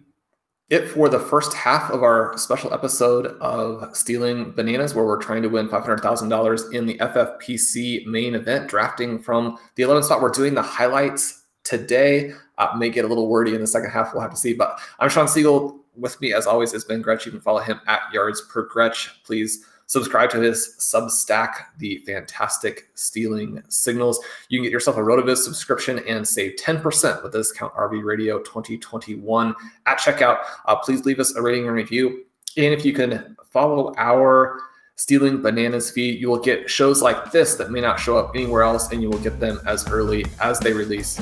it 0.70 0.88
for 0.88 1.08
the 1.08 1.18
first 1.18 1.52
half 1.52 1.90
of 1.90 2.02
our 2.02 2.36
special 2.38 2.72
episode 2.72 3.26
of 3.40 3.94
Stealing 3.94 4.52
Bananas, 4.52 4.94
where 4.94 5.04
we're 5.04 5.20
trying 5.20 5.42
to 5.42 5.48
win 5.48 5.68
$500,000 5.68 6.72
in 6.72 6.86
the 6.86 6.98
FFPC 6.98 8.06
main 8.06 8.34
event, 8.34 8.68
drafting 8.68 9.18
from 9.18 9.58
the 9.74 9.82
11th 9.82 10.04
spot. 10.04 10.22
We're 10.22 10.30
doing 10.30 10.54
the 10.54 10.62
highlights 10.62 11.44
today. 11.64 12.32
Uh, 12.56 12.74
may 12.78 12.88
get 12.88 13.04
a 13.04 13.08
little 13.08 13.28
wordy 13.28 13.54
in 13.54 13.60
the 13.60 13.66
second 13.66 13.90
half. 13.90 14.14
We'll 14.14 14.22
have 14.22 14.30
to 14.30 14.36
see. 14.36 14.54
But 14.54 14.80
I'm 14.98 15.10
Shawn 15.10 15.26
Siegele. 15.26 15.78
With 15.96 16.20
me, 16.20 16.32
as 16.32 16.46
always, 16.46 16.72
is 16.72 16.84
Ben 16.84 17.02
Gretch. 17.02 17.24
You 17.24 17.30
can 17.30 17.40
follow 17.40 17.60
him 17.60 17.80
at 17.86 18.00
Yards 18.12 18.40
Per 18.50 18.62
Gretch. 18.66 19.22
Please 19.22 19.64
subscribe 19.86 20.30
to 20.30 20.40
his 20.40 20.76
Substack, 20.80 21.54
the 21.78 21.98
fantastic 22.06 22.88
stealing 22.94 23.62
signals. 23.68 24.20
You 24.48 24.58
can 24.58 24.64
get 24.64 24.72
yourself 24.72 24.96
a 24.96 25.00
RotoViz 25.00 25.38
subscription 25.38 26.00
and 26.06 26.26
save 26.26 26.56
10% 26.56 27.22
with 27.22 27.32
the 27.32 27.38
discount 27.38 27.74
RV 27.74 28.02
Radio 28.04 28.38
2021 28.40 29.54
at 29.86 29.98
checkout. 29.98 30.38
Uh, 30.66 30.76
please 30.76 31.04
leave 31.04 31.20
us 31.20 31.34
a 31.36 31.42
rating 31.42 31.66
and 31.66 31.74
review. 31.74 32.24
And 32.56 32.72
if 32.72 32.84
you 32.84 32.92
can 32.92 33.36
follow 33.50 33.92
our 33.96 34.60
Stealing 34.96 35.42
Bananas 35.42 35.90
feed, 35.90 36.20
you 36.20 36.28
will 36.28 36.38
get 36.38 36.70
shows 36.70 37.02
like 37.02 37.32
this 37.32 37.56
that 37.56 37.70
may 37.70 37.80
not 37.80 37.98
show 37.98 38.16
up 38.16 38.30
anywhere 38.34 38.62
else, 38.62 38.92
and 38.92 39.02
you 39.02 39.10
will 39.10 39.18
get 39.18 39.40
them 39.40 39.60
as 39.66 39.88
early 39.90 40.24
as 40.40 40.60
they 40.60 40.72
release. 40.72 41.20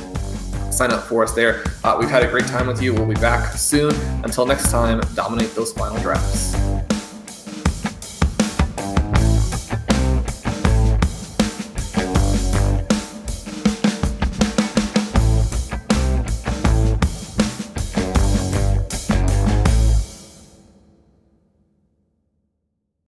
Sign 0.70 0.90
up 0.90 1.02
for 1.04 1.22
us 1.22 1.32
there. 1.32 1.64
Uh, 1.82 1.96
we've 1.98 2.10
had 2.10 2.22
a 2.22 2.28
great 2.28 2.46
time 2.46 2.66
with 2.66 2.82
you. 2.82 2.92
We'll 2.92 3.06
be 3.06 3.14
back 3.14 3.54
soon. 3.54 3.94
Until 4.24 4.44
next 4.44 4.70
time, 4.70 5.00
dominate 5.14 5.54
those 5.54 5.72
final 5.72 5.98
drafts. 6.00 6.54